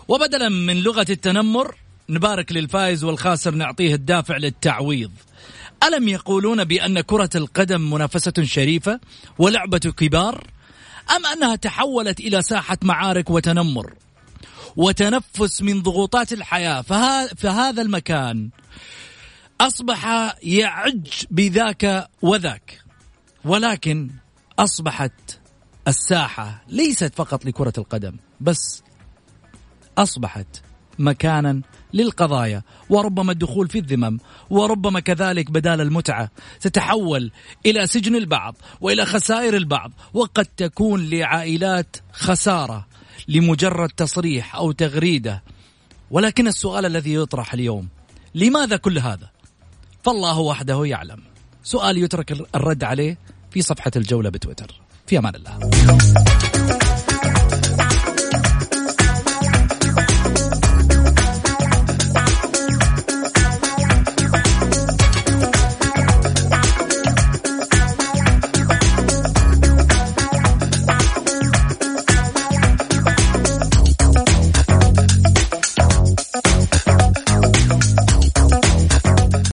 وبدلا 0.08 0.50
من 0.50 0.76
لغة 0.84 1.06
التنمر 1.10 1.76
نبارك 2.12 2.52
للفائز 2.52 3.04
والخاسر 3.04 3.56
نعطيه 3.56 3.96
الدافع 3.96 4.38
للتعويض. 4.38 5.12
ألم 5.84 6.08
يقولون 6.08 6.64
بأن 6.64 7.02
كرة 7.02 7.30
القدم 7.36 7.90
منافسة 7.90 8.34
شريفة 8.44 9.00
ولعبة 9.38 9.78
كبار؟ 9.78 10.48
أم 11.16 11.26
أنها 11.26 11.56
تحولت 11.56 12.20
إلى 12.20 12.42
ساحة 12.42 12.78
معارك 12.84 13.30
وتنمر 13.30 13.94
وتنفس 14.76 15.62
من 15.62 15.82
ضغوطات 15.82 16.34
الحياة؟ 16.34 16.82
فهذا 17.38 17.82
المكان 17.82 18.50
أصبح 19.62 20.34
يعج 20.44 21.08
بذاك 21.32 22.10
وذاك 22.22 22.82
ولكن 23.46 24.12
أصبحت 24.60 25.40
الساحة 25.88 26.64
ليست 26.68 27.16
فقط 27.16 27.46
لكرة 27.46 27.74
القدم 27.78 28.18
بس 28.42 28.84
أصبحت 29.98 30.48
مكانا 31.02 31.62
للقضايا 31.94 32.62
وربما 32.90 33.32
الدخول 33.32 33.70
في 33.70 33.80
الذمم 33.80 34.18
وربما 34.50 35.00
كذلك 35.00 35.52
بدال 35.52 35.82
المتعة 35.82 36.30
تتحول 36.62 37.32
إلى 37.66 37.88
سجن 37.88 38.16
البعض 38.16 38.56
وإلى 38.82 39.06
خسائر 39.06 39.58
البعض 39.58 39.92
وقد 40.14 40.46
تكون 40.46 41.10
لعائلات 41.10 41.96
خسارة 42.14 42.88
لمجرد 43.28 43.90
تصريح 43.90 44.56
أو 44.56 44.72
تغريدة. 44.72 45.44
ولكن 46.12 46.48
السؤال 46.48 46.86
الذي 46.86 47.14
يطرح 47.14 47.54
اليوم 47.54 47.88
لماذا 48.36 48.78
كل 48.78 49.00
هذا؟ 49.00 49.30
فالله 50.04 50.40
وحده 50.40 50.86
يعلم. 50.86 51.20
سؤال 51.64 51.98
يترك 51.98 52.32
الرد 52.56 52.84
عليه 52.84 53.18
في 53.52 53.62
صفحة 53.62 53.92
الجولة 53.96 54.30
بتويتر. 54.30 54.82
في 55.08 55.18
أمان 55.18 55.36
الله. 55.36 55.60